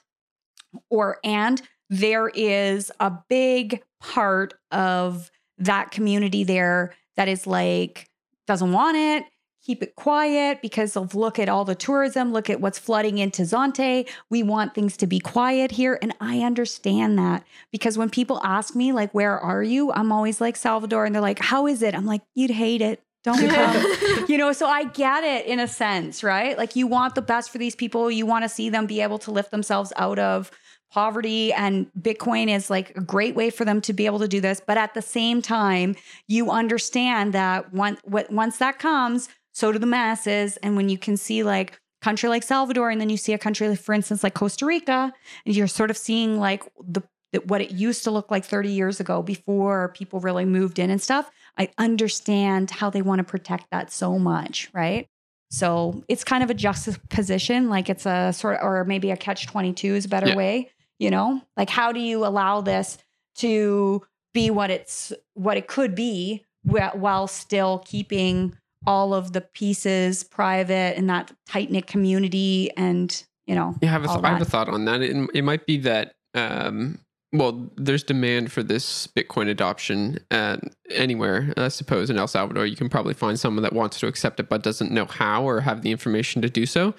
[0.91, 8.11] or, and there is a big part of that community there that is like,
[8.47, 9.25] doesn't want it,
[9.63, 13.43] keep it quiet because of look at all the tourism, look at what's flooding into
[13.43, 14.09] Zonte.
[14.31, 15.99] We want things to be quiet here.
[16.01, 19.93] And I understand that because when people ask me, like, where are you?
[19.93, 21.05] I'm always like Salvador.
[21.05, 21.95] And they're like, how is it?
[21.95, 23.03] I'm like, you'd hate it.
[23.23, 24.27] Don't come.
[24.29, 26.57] you know, so I get it in a sense, right?
[26.57, 28.11] Like, you want the best for these people.
[28.11, 30.51] You want to see them be able to lift themselves out of
[30.91, 34.41] poverty and bitcoin is like a great way for them to be able to do
[34.41, 35.95] this but at the same time
[36.27, 39.29] you understand that one, what, once that comes
[39.61, 40.57] so do the masses.
[40.59, 43.69] And when you can see like country like salvador and then you see a country
[43.69, 45.13] like, for instance like costa rica
[45.45, 47.03] and you're sort of seeing like the,
[47.45, 51.03] what it used to look like 30 years ago before people really moved in and
[51.03, 55.07] stuff i understand how they want to protect that so much right?
[55.51, 59.47] So it's kind of a juxtaposition like it's a sort of or maybe a catch
[59.47, 60.37] 22 is a better Yeah.
[60.37, 61.41] way you know?
[61.57, 62.99] Like how do you allow this
[63.37, 64.03] to
[64.33, 68.57] be what it's what it could be wh- while still keeping
[68.87, 73.93] all of the pieces private and that tight knit community and you know Yeah, I
[73.93, 75.03] have, a th- I have a thought on that.
[75.03, 76.99] It, it might be that um,
[77.33, 80.57] well, there's demand for this Bitcoin adoption uh,
[80.91, 81.55] anywhere.
[81.57, 84.49] I suppose in El Salvador, you can probably find someone that wants to accept it
[84.49, 86.93] but doesn't know how or have the information to do so.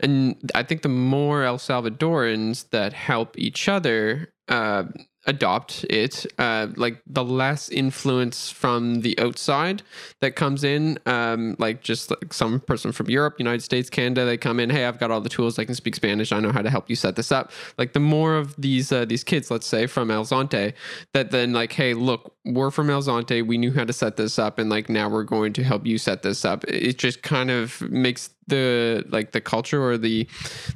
[0.00, 4.84] And I think the more El Salvadorans that help each other uh,
[5.26, 9.82] adopt it uh, like the less influence from the outside
[10.20, 14.36] that comes in um, like just like some person from europe united states canada they
[14.36, 16.62] come in hey i've got all the tools i can speak spanish i know how
[16.62, 17.50] to help you set this up.
[17.76, 20.72] Like the more of these uh, these kids let's say from el zonte
[21.12, 24.38] that then like hey look we're from el zonte we knew how to set this
[24.38, 26.64] up and like now we're going to help you set this up.
[26.64, 30.26] It just kind of makes the like the culture or the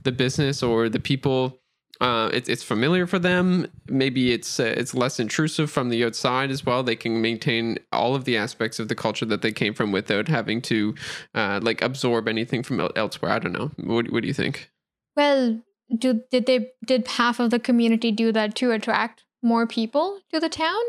[0.03, 1.61] the business or the people
[2.03, 3.68] uh, it's it's familiar for them.
[3.86, 6.82] Maybe it's uh, it's less intrusive from the outside as well.
[6.82, 10.26] They can maintain all of the aspects of the culture that they came from without
[10.26, 10.96] having to
[11.36, 13.30] uh, like absorb anything from elsewhere.
[13.30, 13.70] I don't know.
[13.76, 14.68] What what do you think?
[15.14, 15.61] Well,
[15.96, 20.40] do did they did half of the community do that to attract more people to
[20.40, 20.82] the town?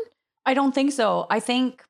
[0.44, 1.28] I don't think so.
[1.30, 1.84] I think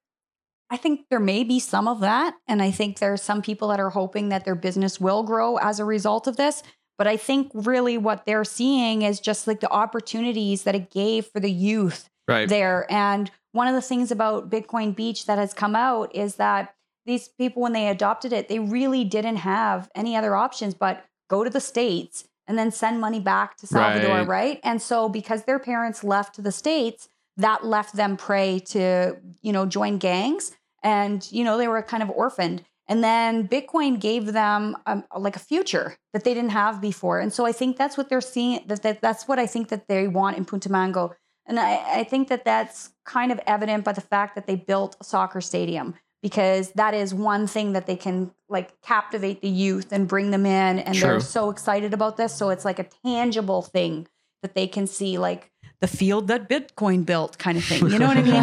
[0.69, 3.69] I think there may be some of that and I think there are some people
[3.69, 6.63] that are hoping that their business will grow as a result of this.
[6.97, 11.27] But I think really what they're seeing is just like the opportunities that it gave
[11.27, 12.49] for the youth right.
[12.49, 12.87] there.
[12.91, 16.75] And one of the things about Bitcoin Beach that has come out is that
[17.07, 21.45] these people, when they adopted it, they really didn't have any other options but go
[21.45, 24.29] to the States and then send money back to Salvador, right?
[24.29, 24.61] right?
[24.63, 29.53] And so because their parents left to the States, that left them prey to, you
[29.53, 30.53] know, join gangs.
[30.83, 32.65] And, you know, they were kind of orphaned.
[32.87, 37.19] And then Bitcoin gave them um, like a future that they didn't have before.
[37.19, 38.65] And so I think that's what they're seeing.
[38.67, 41.15] That, that that's what I think that they want in Punta Mango.
[41.47, 44.97] And I, I think that that's kind of evident by the fact that they built
[45.01, 49.93] a soccer stadium because that is one thing that they can like captivate the youth
[49.93, 51.09] and bring them in and True.
[51.09, 54.09] they're so excited about this so it's like a tangible thing
[54.41, 55.51] that they can see like
[55.81, 57.89] the field that Bitcoin built kind of thing.
[57.89, 58.23] You know what I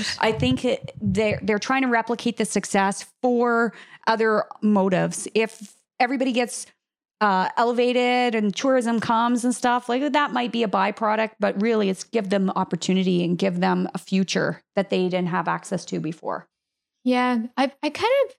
[0.00, 0.02] mean?
[0.02, 0.66] So I think
[1.00, 3.72] they're they're trying to replicate the success for
[4.06, 5.28] other motives.
[5.34, 6.66] If everybody gets
[7.20, 11.88] uh, elevated and tourism comes and stuff like that might be a byproduct, but really
[11.88, 16.00] it's give them opportunity and give them a future that they didn't have access to
[16.00, 16.48] before.
[17.04, 18.34] Yeah, I I kind of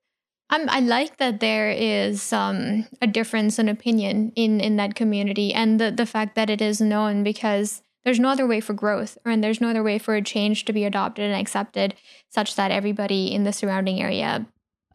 [0.50, 5.54] um, I like that there is um, a difference in opinion in in that community,
[5.54, 9.18] and the the fact that it is known because there's no other way for growth,
[9.26, 11.96] and there's no other way for a change to be adopted and accepted,
[12.30, 14.46] such that everybody in the surrounding area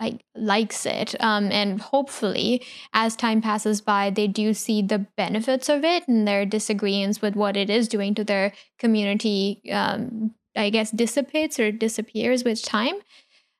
[0.00, 1.14] like likes it.
[1.20, 6.26] Um, and hopefully, as time passes by, they do see the benefits of it, and
[6.26, 11.72] their disagreements with what it is doing to their community, um, I guess, dissipates or
[11.72, 12.94] disappears with time.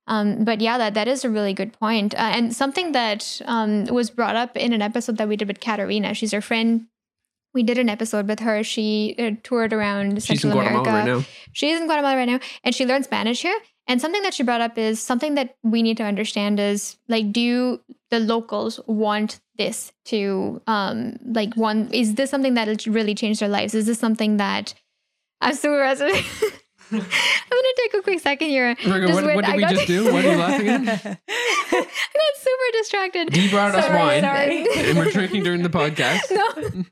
[0.07, 2.15] Um, but yeah, that, that is a really good point.
[2.15, 5.61] Uh, and something that um, was brought up in an episode that we did with
[5.61, 6.87] Katarina, she's our friend
[7.55, 8.63] we did an episode with her.
[8.63, 10.91] She uh, toured around She's Central America.
[10.91, 11.25] Right now.
[11.53, 13.59] She's in Guatemala right now, and she learned Spanish here.
[13.87, 17.33] And something that she brought up is something that we need to understand is like,
[17.33, 17.81] do
[18.11, 23.41] the locals want this to, um, like, one, is this something that will really change
[23.41, 23.75] their lives?
[23.75, 24.75] Is this something that
[25.41, 26.23] I'm super resonating?
[26.91, 28.75] I'm gonna take a quick second here.
[28.87, 30.11] Riga, what, what, did we just do?
[30.11, 31.05] What are you laughing at?
[31.29, 33.31] I got super distracted.
[33.31, 34.67] Dee brought us wine, sorry.
[34.75, 36.21] and we're drinking during the podcast.
[36.31, 36.85] No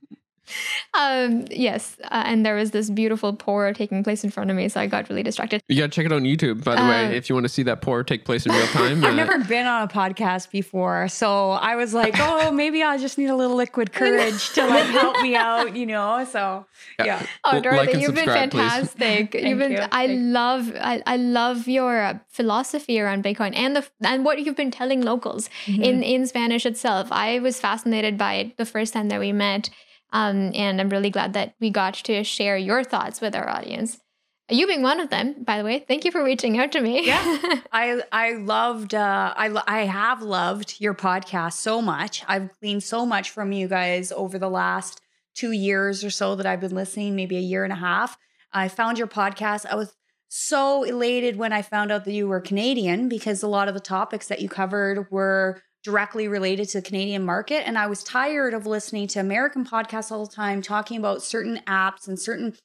[0.94, 4.68] um, yes, uh, and there was this beautiful pour taking place in front of me,
[4.68, 5.62] so I got really distracted.
[5.68, 7.62] You gotta check it on YouTube, by the uh, way, if you want to see
[7.64, 9.05] that pour take place in real time.
[9.05, 12.99] I've uh, never been on a podcast before, so I was like, oh, maybe I
[12.99, 16.24] just need a little liquid courage to like help me out, you know.
[16.24, 16.66] So
[16.99, 17.05] yeah.
[17.05, 17.26] yeah.
[17.44, 19.34] Oh, Dorothy, like you've been fantastic.
[19.34, 19.72] you've been.
[19.72, 19.86] You.
[19.92, 20.72] I Thank love.
[20.76, 25.03] I, I love your uh, philosophy around Bitcoin and the and what you've been telling
[25.03, 25.82] locals mm-hmm.
[25.82, 27.09] in in Spanish itself.
[27.11, 29.70] I was fascinated by it the first time that we met
[30.17, 33.99] um, and I'm really glad that we got to share your thoughts with our audience.
[34.49, 35.85] You being one of them, by the way.
[35.87, 37.07] Thank you for reaching out to me.
[37.07, 37.39] yeah,
[37.73, 38.95] I I loved.
[38.95, 42.25] Uh, I I have loved your podcast so much.
[42.29, 45.01] I've gleaned so much from you guys over the last
[45.35, 47.17] two years or so that I've been listening.
[47.17, 48.17] Maybe a year and a half.
[48.53, 49.67] I found your podcast.
[49.67, 49.95] I was
[50.29, 53.81] so elated when I found out that you were Canadian because a lot of the
[53.81, 57.64] topics that you covered were directly related to the Canadian market.
[57.64, 61.61] And I was tired of listening to American podcasts all the time talking about certain
[61.68, 62.57] apps and certain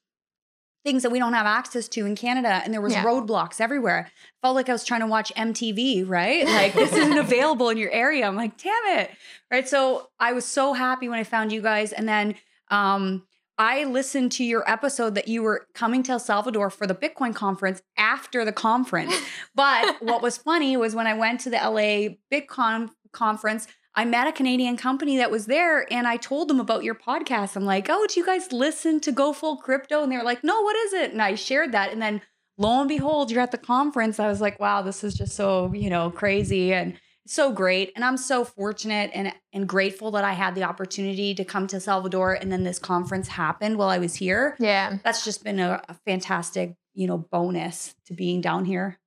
[0.84, 2.64] things that we don't have access to in Canada.
[2.64, 3.04] And there was yeah.
[3.06, 4.10] roadblocks everywhere.
[4.42, 6.48] Felt like I was trying to watch MTV, right?
[6.62, 8.26] Like this isn't available in your area.
[8.26, 9.12] I'm like, damn it.
[9.52, 9.70] Right.
[9.70, 11.94] So I was so happy when I found you guys.
[11.94, 12.34] And then
[12.72, 13.22] um
[13.60, 17.36] I listened to your episode that you were coming to El Salvador for the Bitcoin
[17.36, 19.14] conference after the conference.
[19.56, 24.28] but what was funny was when I went to the LA Bitcoin conference, I met
[24.28, 27.56] a Canadian company that was there and I told them about your podcast.
[27.56, 30.02] I'm like, oh, do you guys listen to Go Full Crypto?
[30.02, 31.12] And they were like, no, what is it?
[31.12, 31.92] And I shared that.
[31.92, 32.22] And then
[32.58, 34.20] lo and behold, you're at the conference.
[34.20, 36.98] I was like, wow, this is just so, you know, crazy and
[37.28, 37.92] so great.
[37.96, 41.80] And I'm so fortunate and, and grateful that I had the opportunity to come to
[41.80, 44.56] Salvador and then this conference happened while I was here.
[44.60, 44.98] Yeah.
[45.04, 49.00] That's just been a, a fantastic, you know, bonus to being down here.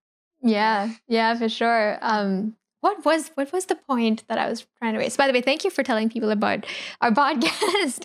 [0.42, 1.98] Yeah, yeah, for sure.
[2.02, 5.16] Um, what was what was the point that I was trying to raise?
[5.16, 6.66] By the way, thank you for telling people about
[7.00, 8.04] our podcast.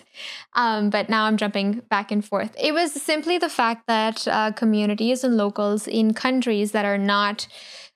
[0.54, 2.56] Um, but now I'm jumping back and forth.
[2.58, 7.46] It was simply the fact that uh, communities and locals in countries that are not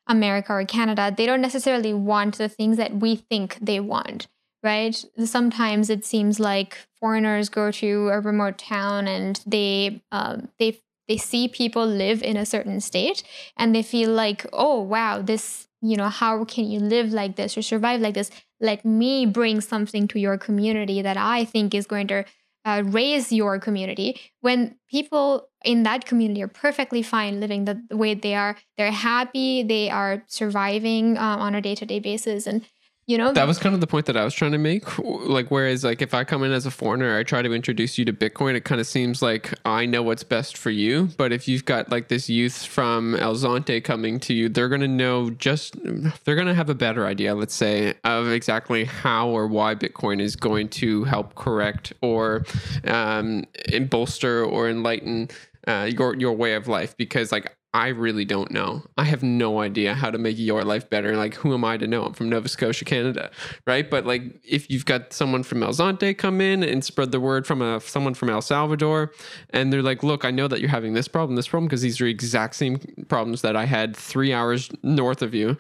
[0.07, 4.26] America or Canada, they don't necessarily want the things that we think they want.
[4.62, 5.03] Right.
[5.24, 11.16] Sometimes it seems like foreigners go to a remote town and they um, they they
[11.16, 13.22] see people live in a certain state
[13.57, 17.57] and they feel like oh wow this you know how can you live like this
[17.57, 18.30] or survive like this?
[18.61, 22.24] Let me bring something to your community that i think is going to
[22.64, 24.18] uh, raise your community.
[24.41, 29.62] When people in that community are perfectly fine living the, way they are they're happy
[29.62, 32.64] they are surviving uh, on a day-to-day basis and
[33.07, 34.99] you know that was kind of the point that i was trying to make.
[34.99, 38.05] Like whereas like if i come in as a foreigner i try to introduce you
[38.05, 41.09] to bitcoin it kind of seems like i know what's best for you.
[41.17, 44.81] But if you've got like this youth from el zonte coming to you they're going
[44.81, 45.77] to know just
[46.25, 50.21] they're going to have a better idea let's say of exactly how or why bitcoin
[50.21, 52.45] is going to help correct or
[52.87, 53.45] um,
[53.91, 55.29] bolster or enlighten
[55.67, 56.97] uh, your your way of life.
[56.97, 58.85] Because like I really don't know.
[58.97, 61.16] I have no idea how to make your life better.
[61.16, 62.05] Like, who am I to know?
[62.05, 63.33] I'm from Nova Scotia, Canada,
[63.66, 63.91] right?
[63.91, 67.49] But like, if you've got someone from El Zonte come in and spread the word
[67.49, 69.11] from a someone from El Salvador,
[69.51, 72.01] and they're like, "Look, I know that you're having this problem, this problem, because these
[72.01, 75.57] are exact same problems that I had three hours north of you."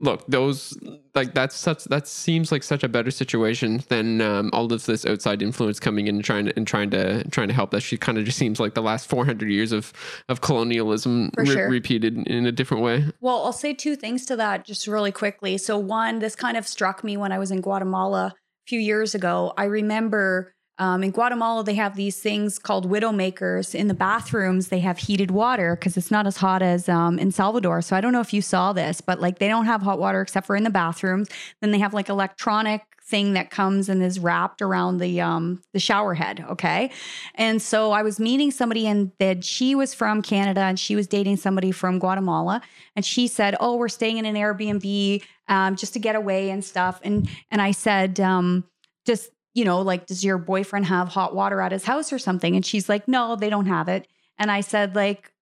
[0.00, 0.76] Look those
[1.14, 5.06] like that's such that seems like such a better situation than um, all of this
[5.06, 7.96] outside influence coming in and trying to and trying to trying to help that she
[7.96, 9.92] kind of just seems like the last 400 years of
[10.28, 11.70] of colonialism re- sure.
[11.70, 13.06] repeated in a different way.
[13.20, 15.56] Well i'll say two things to that just really quickly.
[15.56, 19.14] So one this kind of struck me when i was in guatemala a few years
[19.14, 19.54] ago.
[19.56, 23.74] I remember um, in Guatemala, they have these things called widowmakers.
[23.74, 27.32] In the bathrooms, they have heated water because it's not as hot as um, in
[27.32, 27.80] Salvador.
[27.80, 30.20] So I don't know if you saw this, but like they don't have hot water
[30.20, 31.28] except for in the bathrooms.
[31.60, 35.78] Then they have like electronic thing that comes and is wrapped around the um the
[35.78, 36.90] shower head okay
[37.36, 41.06] and so i was meeting somebody and that she was from canada and she was
[41.06, 42.60] dating somebody from guatemala
[42.96, 46.64] and she said oh we're staying in an airbnb um, just to get away and
[46.64, 48.64] stuff and and i said um
[49.06, 52.54] just you know, like, does your boyfriend have hot water at his house or something?
[52.54, 54.06] And she's like, no, they don't have it.
[54.38, 55.32] And I said, like,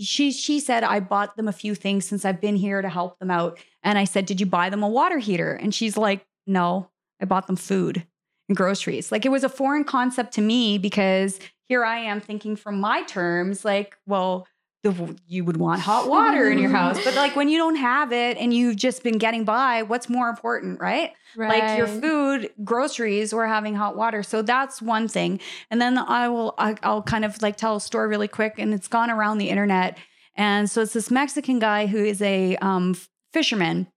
[0.00, 3.18] she she said I bought them a few things since I've been here to help
[3.18, 3.58] them out.
[3.82, 7.24] And I said, "Did you buy them a water heater?" And she's like, "No, I
[7.24, 8.06] bought them food
[8.48, 12.54] and groceries." Like it was a foreign concept to me because here I am thinking
[12.54, 14.46] from my terms like, well,
[14.84, 17.02] the, you would want hot water in your house.
[17.02, 20.28] But like when you don't have it and you've just been getting by, what's more
[20.28, 21.12] important, right?
[21.36, 21.58] right?
[21.58, 24.22] Like your food, groceries, or having hot water.
[24.22, 25.40] So that's one thing.
[25.70, 28.72] And then I will, I, I'll kind of like tell a story really quick, and
[28.74, 29.98] it's gone around the internet.
[30.36, 32.94] And so it's this Mexican guy who is a um,
[33.32, 33.88] fisherman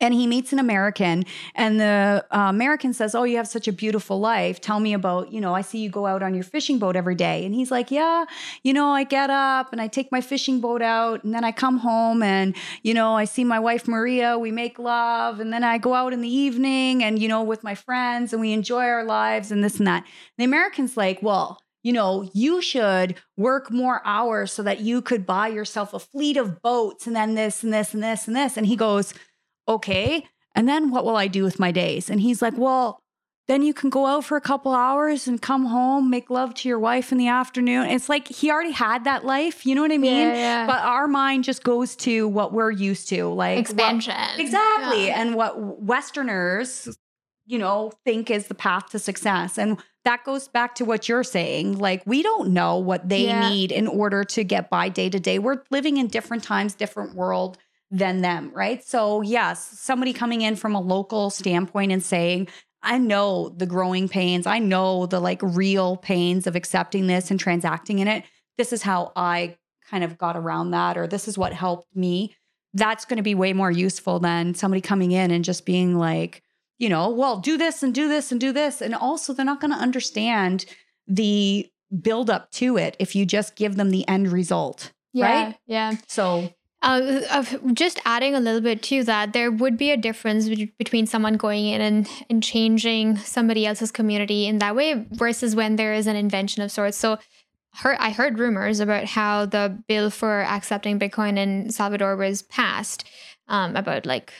[0.00, 1.24] and he meets an American,
[1.54, 4.60] and the uh, American says, "Oh, you have such a beautiful life.
[4.60, 7.14] Tell me about, you know, I see you go out on your fishing boat every
[7.14, 8.24] day." And he's like, "Yeah,
[8.62, 11.52] you know, I get up and I take my fishing boat out, and then I
[11.52, 14.38] come home and, you know, I see my wife Maria.
[14.38, 17.64] We make love, and then I go out in the evening and, you know, with
[17.64, 21.22] my friends, and we enjoy our lives and this and that." And the American's like,
[21.22, 26.00] "Well." you know, you should work more hours so that you could buy yourself a
[26.00, 28.56] fleet of boats and then this and this and this and this.
[28.56, 29.14] And he goes,
[29.68, 30.26] okay.
[30.54, 32.08] And then what will I do with my days?
[32.08, 33.00] And he's like, well,
[33.48, 36.68] then you can go out for a couple hours and come home, make love to
[36.68, 37.86] your wife in the afternoon.
[37.88, 39.64] It's like he already had that life.
[39.64, 40.14] You know what I mean?
[40.14, 40.66] Yeah, yeah.
[40.66, 44.16] But our mind just goes to what we're used to, like expansion.
[44.16, 45.06] What, exactly.
[45.06, 45.20] Yeah.
[45.20, 46.96] And what Westerners,
[47.46, 49.58] you know, think is the path to success.
[49.58, 51.78] And that goes back to what you're saying.
[51.78, 55.38] Like, we don't know what they need in order to get by day to day.
[55.38, 57.58] We're living in different times, different world
[57.90, 58.84] than them, right?
[58.84, 62.48] So, yes, somebody coming in from a local standpoint and saying,
[62.82, 67.38] I know the growing pains, I know the like real pains of accepting this and
[67.38, 68.24] transacting in it.
[68.58, 69.56] This is how I
[69.90, 72.34] kind of got around that, or this is what helped me.
[72.74, 76.42] That's going to be way more useful than somebody coming in and just being like,
[76.78, 78.82] you know, well, do this and do this and do this.
[78.82, 80.66] And also, they're not going to understand
[81.06, 81.66] the
[82.02, 84.92] build up to it if you just give them the end result.
[85.12, 85.56] Yeah, right?
[85.66, 85.94] Yeah.
[86.08, 86.52] So
[86.86, 91.04] Uh, of just adding a little bit to that, there would be a difference between
[91.04, 95.94] someone going in and, and changing somebody else's community in that way versus when there
[95.94, 96.96] is an invention of sorts.
[96.96, 97.18] So,
[97.74, 103.04] heard, I heard rumors about how the bill for accepting Bitcoin in Salvador was passed.
[103.48, 104.32] Um, about like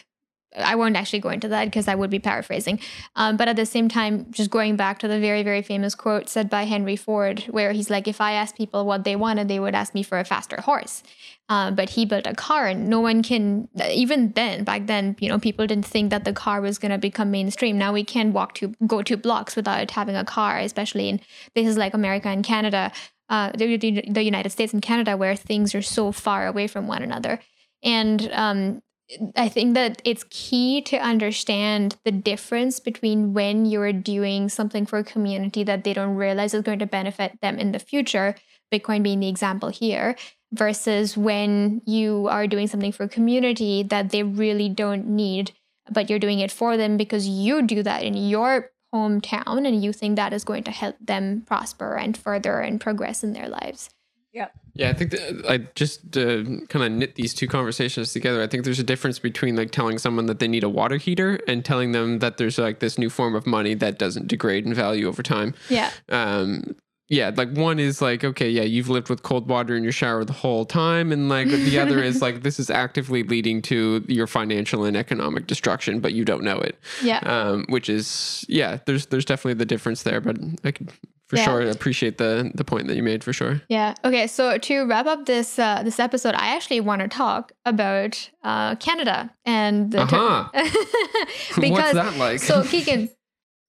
[0.57, 2.81] I won't actually go into that because I would be paraphrasing.
[3.15, 6.29] Um, but at the same time, just going back to the very, very famous quote
[6.29, 9.61] said by Henry Ford, where he's like, if I asked people what they wanted, they
[9.61, 11.03] would ask me for a faster horse.
[11.49, 15.29] Uh, but he built a car, and no one can, even then, back then, you
[15.29, 17.79] know, people didn't think that the car was going to become mainstream.
[17.79, 21.21] Now we can walk to, go two blocks without having a car, especially in
[21.55, 22.91] places like America and Canada,
[23.29, 27.03] uh, the, the United States and Canada, where things are so far away from one
[27.03, 27.39] another.
[27.83, 28.83] And um,
[29.37, 34.99] I think that it's key to understand the difference between when you're doing something for
[34.99, 38.35] a community that they don't realize is going to benefit them in the future,
[38.73, 40.17] Bitcoin being the example here,
[40.53, 45.53] versus when you are doing something for a community that they really don't need,
[45.91, 49.93] but you're doing it for them because you do that in your hometown and you
[49.93, 53.91] think that is going to help them prosper and further and progress in their lives.
[54.37, 54.53] Yep.
[54.75, 58.43] Yeah, I think that I just uh, kind of knit these two conversations together.
[58.43, 61.41] I think there's a difference between like telling someone that they need a water heater
[61.49, 64.75] and telling them that there's like this new form of money that doesn't degrade in
[64.75, 65.55] value over time.
[65.71, 65.91] Yeah.
[66.11, 66.77] Um,
[67.09, 70.23] yeah, like one is like, okay, yeah, you've lived with cold water in your shower
[70.23, 71.13] the whole time.
[71.13, 75.47] And like the other is like, this is actively leading to your financial and economic
[75.47, 76.77] destruction, but you don't know it.
[77.03, 77.21] Yeah.
[77.21, 80.91] Um, which is, yeah, there's, there's definitely the difference there, but I could
[81.29, 81.45] for Yeah.
[81.45, 83.61] sure I appreciate the, the point that you made for sure.
[83.69, 83.95] Yeah.
[84.05, 84.27] Okay.
[84.27, 88.77] So to wrap up this uh, this episode, I actually want to talk about uh,
[88.77, 90.49] Canada and the Uh-huh.
[90.55, 92.39] What's because that like?
[92.41, 93.11] so Keegan,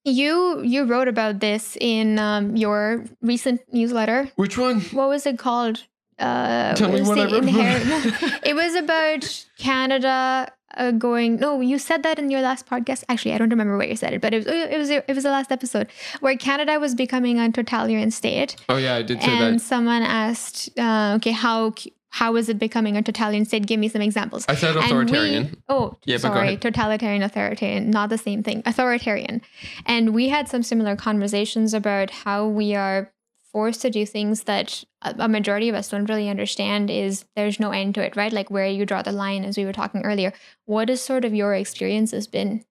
[0.05, 4.29] you you wrote about this in um, your recent newsletter.
[4.35, 4.81] Which one?
[4.91, 5.83] What was it called?
[6.19, 8.41] Uh, Tell me was what I it wrote.
[8.45, 11.37] it was about Canada uh, going.
[11.37, 13.03] No, you said that in your last podcast.
[13.09, 15.23] Actually, I don't remember where you said it, but it was it was it was
[15.23, 15.87] the last episode
[16.19, 19.41] where Canada was becoming a totalitarian state oh yeah, I did say that.
[19.41, 19.63] and that.
[19.63, 21.73] someone asked, uh, okay, how
[22.09, 23.65] how is it becoming a totalitarian state?
[23.67, 24.45] Give me some examples.
[24.47, 25.55] I said And we- authoritarian.
[25.69, 28.63] oh, Yeah, sorry, totalitarian, authoritarian, not the same thing.
[28.65, 29.41] Authoritarian,
[29.85, 33.11] and we had some similar conversations about how we are
[33.57, 36.91] forced to do things that a majority of us don't really understand.
[36.91, 38.31] Is there's no end to it, right?
[38.31, 40.31] Like where you draw the line, as we were talking earlier.
[40.65, 42.63] What is sort of your experiences been?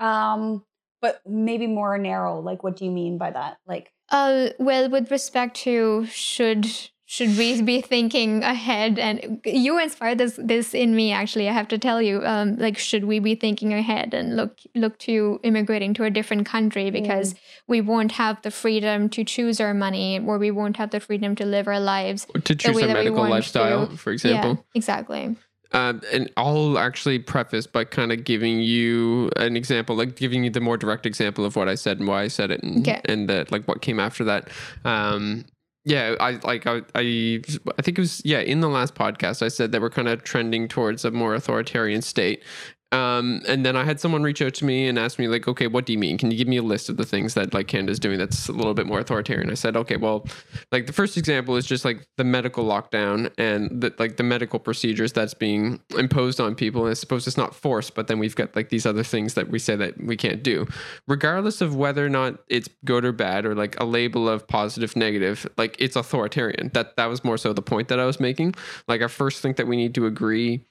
[0.00, 0.64] Um,
[1.00, 2.40] but maybe more narrow.
[2.40, 3.58] Like, what do you mean by that?
[3.68, 6.66] Like, Uh, well, with respect to should
[7.10, 8.98] should we be thinking ahead?
[8.98, 11.10] And you inspired this this in me.
[11.10, 12.22] Actually, I have to tell you.
[12.22, 16.44] Um, like, should we be thinking ahead and look look to immigrating to a different
[16.44, 17.34] country because
[17.66, 21.34] we won't have the freedom to choose our money, or we won't have the freedom
[21.36, 22.26] to live our lives.
[22.44, 23.96] To choose way a that we medical want lifestyle, to.
[23.96, 24.50] for example.
[24.50, 25.34] Yeah, exactly.
[25.72, 30.50] Um, and I'll actually preface by kind of giving you an example, like giving you
[30.50, 33.00] the more direct example of what I said and why I said it, and Okay.
[33.06, 34.48] and that like what came after that.
[34.84, 35.46] Um,
[35.88, 37.40] yeah, I like I, I
[37.78, 40.22] I think it was yeah in the last podcast I said that we're kind of
[40.22, 42.42] trending towards a more authoritarian state.
[42.90, 45.66] Um, and then I had someone reach out to me and ask me like, okay,
[45.66, 46.16] what do you mean?
[46.16, 48.52] Can you give me a list of the things that like Canada's doing that's a
[48.52, 49.50] little bit more authoritarian?
[49.50, 50.26] I said, okay, well,
[50.72, 54.58] like the first example is just like the medical lockdown and the, like the medical
[54.58, 56.82] procedures that's being imposed on people.
[56.82, 59.50] And I suppose it's not forced, but then we've got like these other things that
[59.50, 60.66] we say that we can't do,
[61.06, 64.96] regardless of whether or not it's good or bad or like a label of positive,
[64.96, 65.46] negative.
[65.58, 66.70] Like it's authoritarian.
[66.72, 68.54] That that was more so the point that I was making.
[68.86, 70.64] Like I first think that we need to agree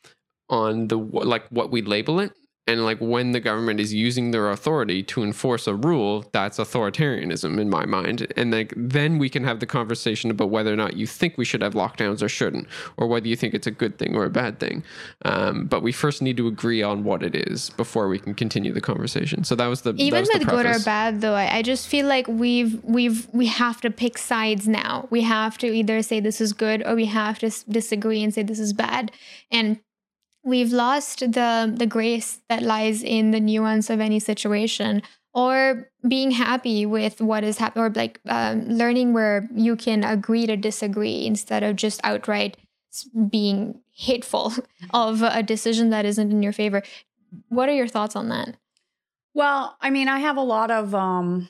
[0.50, 2.32] on the like what we label it
[2.68, 7.58] and like when the government is using their authority to enforce a rule that's authoritarianism
[7.60, 8.28] in my mind.
[8.36, 11.46] And like then we can have the conversation about whether or not you think we
[11.46, 12.68] should have lockdowns or shouldn't
[12.98, 14.84] or whether you think it's a good thing or a bad thing.
[15.24, 18.74] Um, but we first need to agree on what it is before we can continue
[18.74, 19.46] the conversation.
[19.46, 21.88] So that was the even was the with good or bad though I, I just
[21.88, 25.08] feel like we've we've we have to pick sides now.
[25.10, 28.34] We have to either say this is good or we have to s- disagree and
[28.34, 29.14] say this is bad.
[29.50, 29.80] And
[30.48, 35.02] we've lost the the grace that lies in the nuance of any situation
[35.34, 40.48] or being happy with what is happening or like um, learning where you can agree
[40.48, 42.58] to disagree instead of just outright
[43.30, 44.54] being hateful
[44.94, 46.82] of a decision that isn't in your favor
[47.50, 48.56] what are your thoughts on that
[49.34, 51.50] Well, I mean, I have a lot of um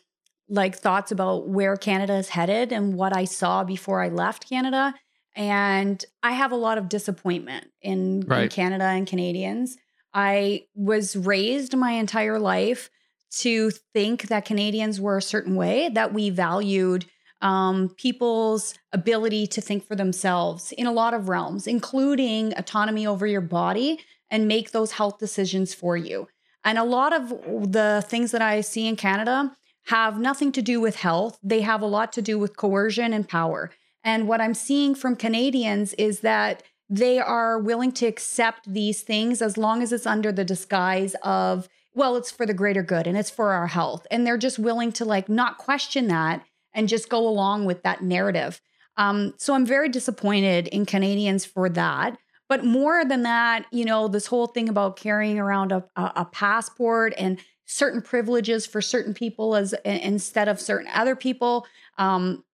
[0.49, 4.93] like thoughts about where Canada is headed and what I saw before I left Canada.
[5.37, 9.77] And I have a lot of disappointment in, in Canada and Canadians.
[10.13, 12.89] I was raised my entire life
[13.29, 17.05] to think that Canadians were a certain way, that we valued
[17.41, 23.27] um, people's ability to think for themselves in a lot of realms, including autonomy over
[23.27, 23.99] your body
[24.31, 26.27] and make those health decisions for you.
[26.63, 27.29] And a lot of
[27.71, 29.55] the things that I see in Canada
[29.85, 33.29] have nothing to do with health, they have a lot to do with coercion and
[33.29, 33.71] power.
[34.07, 39.41] And what I'm seeing from Canadians is that they are willing to accept these things
[39.41, 43.17] as long as it's under the disguise of, well, it's for the greater good and
[43.17, 44.07] it's for our health.
[44.09, 46.41] And they're just willing to like not question that
[46.73, 48.61] and just go along with that narrative.
[48.95, 52.17] Um, so I'm very disappointed in Canadians for that.
[52.47, 56.25] But more than that, you know, this whole thing about carrying around a, a, a
[56.31, 61.67] passport and certain privileges for certain people as instead of certain other people.
[61.97, 62.45] Um,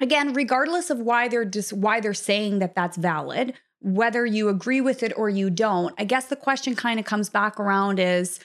[0.00, 4.80] again, regardless of why they're just why they're saying that that's valid, whether you agree
[4.80, 8.40] with it or you don't, I guess the question kind of comes back around is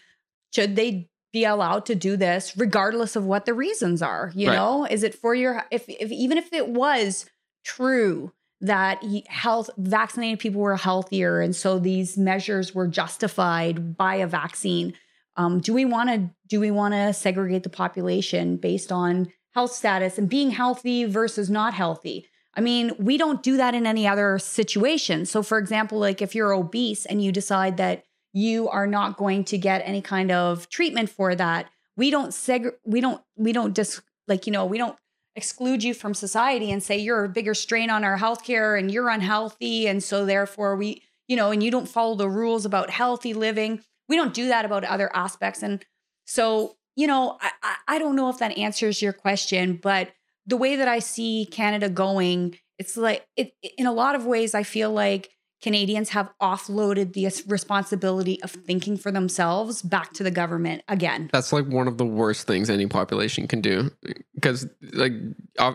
[0.54, 4.32] should they be allowed to do this regardless of what the reasons are?
[4.36, 4.56] You right.
[4.56, 7.26] know, is it for your if, if even if it was
[7.64, 8.32] true
[8.62, 14.94] that health vaccinated people were healthier and so these measures were justified by a vaccine
[15.36, 19.72] um, do we want to do we want to segregate the population based on health
[19.72, 22.28] status and being healthy versus not healthy.
[22.56, 25.26] I mean we don't do that in any other situation.
[25.26, 28.04] So for example like if you're obese and you decide that
[28.34, 32.72] you are not going to get any kind of treatment for that we don't seg
[32.84, 34.98] we don't we don't just like you know we don't
[35.36, 39.10] exclude you from society and say you're a bigger strain on our healthcare and you're
[39.10, 43.34] unhealthy and so therefore we you know and you don't follow the rules about healthy
[43.34, 43.82] living.
[44.10, 45.64] We don't do that about other aspects.
[45.64, 45.84] And
[46.26, 50.12] so you know i i don't know if that answers your question but
[50.46, 54.54] the way that i see canada going it's like it in a lot of ways
[54.54, 55.30] i feel like
[55.64, 61.30] Canadians have offloaded the responsibility of thinking for themselves back to the government again.
[61.32, 63.90] That's like one of the worst things any population can do
[64.36, 65.14] because like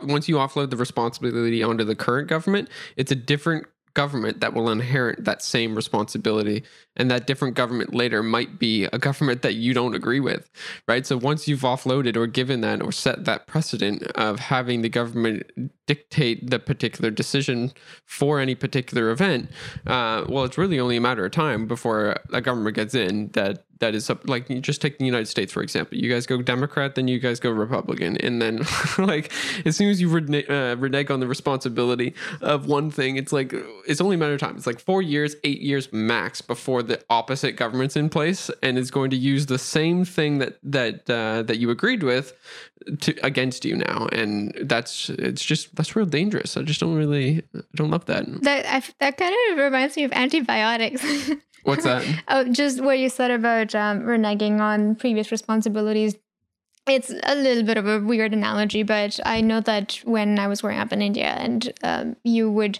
[0.03, 2.69] once you offload the responsibility onto the current government,
[2.99, 3.65] it's a different
[3.95, 6.65] government that will inherit that same responsibility
[6.99, 10.51] and that different government later might be a government that you don't agree with
[10.87, 14.89] right so once you've offloaded or given that or set that precedent of having the
[14.89, 15.45] government
[15.87, 17.73] dictate the particular decision
[18.05, 19.51] for any particular event
[19.87, 23.65] uh, well it's really only a matter of time before a government gets in that
[23.81, 25.97] that is like you just take the United States for example.
[25.99, 28.63] You guys go Democrat, then you guys go Republican, and then
[28.99, 29.33] like
[29.65, 33.55] as soon as you renege, uh, renege on the responsibility of one thing, it's like
[33.87, 34.57] it's only a matter of time.
[34.57, 38.91] It's like four years, eight years max before the opposite government's in place, and is
[38.91, 42.35] going to use the same thing that that uh, that you agreed with
[43.01, 46.57] to against you now, and that's it's just that's real dangerous.
[46.57, 48.25] I just don't really I don't love that.
[48.43, 51.05] That I, that kind of reminds me of antibiotics.
[51.65, 52.05] What's that?
[52.29, 56.17] oh, just what you said about um, reneging on previous responsibilities.
[56.87, 60.63] It's a little bit of a weird analogy, but I know that when I was
[60.63, 62.79] growing up in India, and um, you would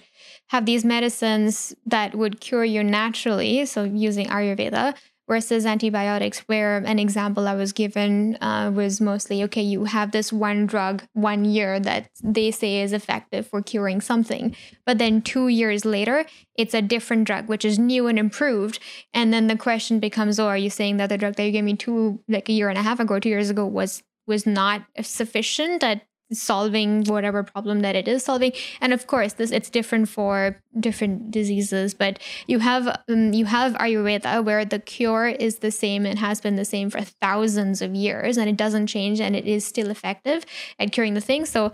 [0.49, 4.95] have these medicines that would cure you naturally, so using Ayurveda,
[5.29, 10.33] versus antibiotics, where an example I was given uh, was mostly okay, you have this
[10.33, 14.57] one drug one year that they say is effective for curing something.
[14.87, 16.25] But then two years later,
[16.57, 18.81] it's a different drug, which is new and improved.
[19.13, 21.65] And then the question becomes, oh, are you saying that the drug that you gave
[21.65, 24.83] me two, like a year and a half ago, two years ago, was was not
[25.01, 28.53] sufficient that solving whatever problem that it is solving.
[28.81, 33.73] And of course this it's different for different diseases but you have um, you have
[33.75, 37.95] ayurveda where the cure is the same and has been the same for thousands of
[37.95, 40.45] years and it doesn't change and it is still effective
[40.79, 41.47] at curing the thing.
[41.47, 41.73] So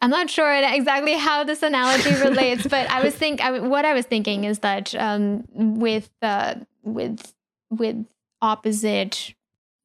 [0.00, 3.94] I'm not sure exactly how this analogy relates, but I was think I, what I
[3.94, 7.34] was thinking is that um, with uh, with
[7.70, 8.06] with
[8.40, 9.34] opposite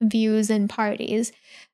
[0.02, 1.32] views and parties,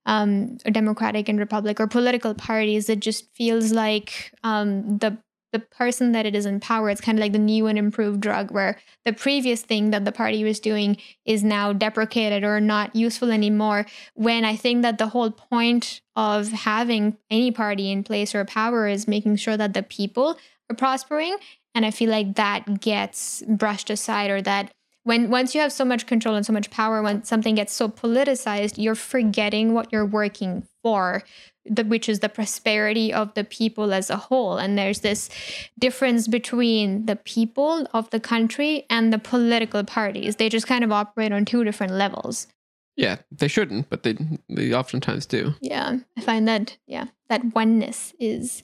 [0.10, 5.18] um, Democratic and Republic or political parties, it just feels like um, the
[5.52, 6.92] the person that it is in power.
[6.92, 10.12] It's kind of like the new and improved drug, where the previous thing that the
[10.12, 13.88] party was doing is now deprecated or not useful anymore.
[14.14, 18.88] When I think that the whole point of having any party in place or power
[18.88, 20.38] is making sure that the people
[20.70, 21.36] are prospering.
[21.74, 24.72] And I feel like that gets brushed aside or that
[25.04, 27.88] when once you have so much control and so much power when something gets so
[27.88, 31.24] politicized you're forgetting what you're working for
[31.70, 34.58] the, which is the prosperity of the people as a whole.
[34.58, 35.30] And there's this
[35.78, 40.36] difference between the people of the country and the political parties.
[40.36, 42.48] They just kind of operate on two different levels.
[42.96, 44.18] Yeah they shouldn't but they
[44.50, 45.54] they oftentimes do.
[45.62, 48.64] Yeah i find that yeah that oneness is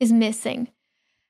[0.00, 0.68] is missing.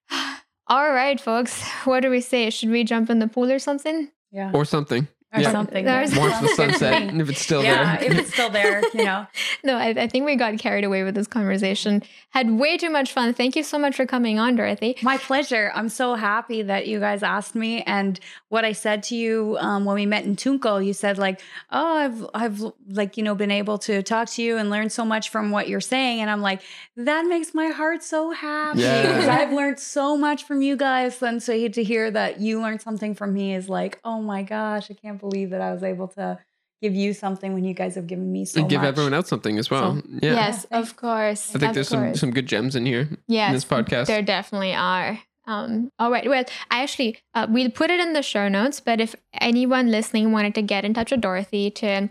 [0.68, 2.50] All right folks what do we say?
[2.50, 4.50] Should we jump in the pool or something yeah.
[4.54, 5.08] Or something.
[5.32, 5.50] Or Yeah.
[5.52, 5.84] something.
[5.84, 8.10] There's- Watch the Sounds good sunset, and if it's still yeah, there.
[8.10, 9.26] if it's still there, you know.
[9.62, 12.02] No, I, I think we got carried away with this conversation.
[12.30, 13.34] Had way too much fun.
[13.34, 14.96] Thank you so much for coming on, Dorothy.
[15.02, 15.70] My pleasure.
[15.74, 17.82] I'm so happy that you guys asked me.
[17.82, 18.18] And
[18.48, 21.40] what I said to you um, when we met in Tunco, you said like,
[21.70, 25.04] "Oh, I've I've like you know been able to talk to you and learn so
[25.04, 26.62] much from what you're saying." And I'm like,
[26.96, 29.26] that makes my heart so happy Yeah.
[29.30, 31.22] I've learned so much from you guys.
[31.22, 34.90] And so to hear that you learned something from me is like, oh my gosh,
[34.90, 36.38] I can't believe that I was able to
[36.80, 38.88] give you something when you guys have given me so and give much.
[38.88, 40.00] everyone else something as well.
[40.22, 40.34] yeah.
[40.34, 41.54] Yes, of course.
[41.54, 42.20] I think of there's some, course.
[42.20, 44.06] some good gems in here yes, in this podcast.
[44.06, 45.18] There definitely are.
[45.46, 46.28] Um, all right.
[46.28, 48.80] Well, I actually uh, we'll put it in the show notes.
[48.80, 52.10] But if anyone listening wanted to get in touch with Dorothy to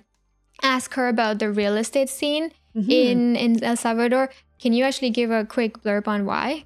[0.63, 2.89] ask her about the real estate scene Mhm.
[2.91, 4.29] in in El Salvador,
[4.59, 6.65] can you actually give a quick blurb on why?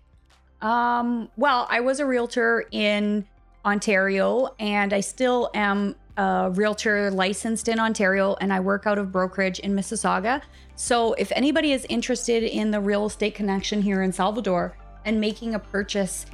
[0.62, 3.26] Um, well, I was a realtor in
[3.66, 9.12] Ontario and I still am a realtor licensed in Ontario and I work out of
[9.12, 10.42] brokerage in Mississauga.
[10.76, 14.76] So if anybody is interested in the real estate connection here in Salvador
[15.06, 16.26] and making a purchase,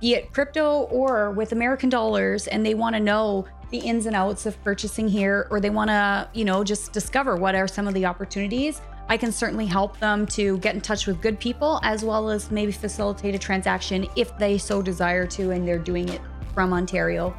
[0.00, 4.14] be it crypto or with American dollars, and they want to know the ins and
[4.14, 7.88] outs of purchasing here, or they want to, you know, just discover what are some
[7.88, 11.80] of the opportunities, I can certainly help them to get in touch with good people
[11.82, 16.08] as well as maybe facilitate a transaction if they so desire to and they're doing
[16.08, 16.20] it
[16.54, 17.34] from Ontario.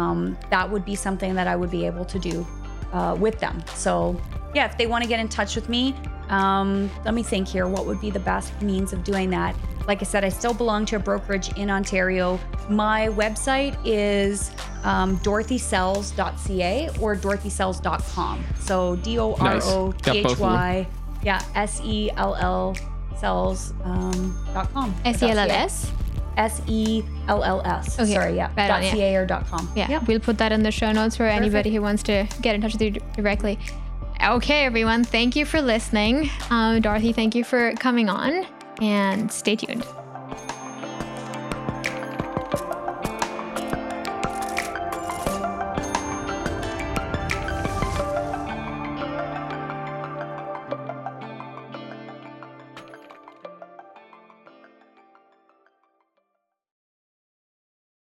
[0.00, 2.46] Um, that would be something that I would be able to do
[2.92, 3.62] uh, with them.
[3.74, 4.20] So,
[4.54, 5.94] yeah, if they want to get in touch with me,
[6.30, 7.66] um, let me think here.
[7.66, 9.54] What would be the best means of doing that?
[9.86, 12.38] Like I said, I still belong to a brokerage in Ontario.
[12.68, 14.52] My website is
[14.84, 18.44] um, dorothysells.ca or dorothysells.com.
[18.60, 20.86] So D O R O T H Y,
[21.22, 22.76] yeah, S E L L
[23.18, 24.94] sells um, dot com.
[25.04, 25.64] or S E L L dot CA.
[25.64, 25.92] S.
[26.36, 27.98] S E L L S.
[28.00, 28.50] Okay, Sorry, yeah.
[28.56, 28.92] right on, dot yeah.
[28.92, 29.70] .ca or dot .com.
[29.76, 30.06] Yeah, Yep.
[30.08, 32.72] we'll put that in the show notes for anybody who wants to get in touch
[32.72, 33.58] with you directly.
[34.22, 36.30] Okay, everyone, thank you for listening.
[36.50, 38.46] Um, Dorothy, thank you for coming on,
[38.80, 39.84] and stay tuned.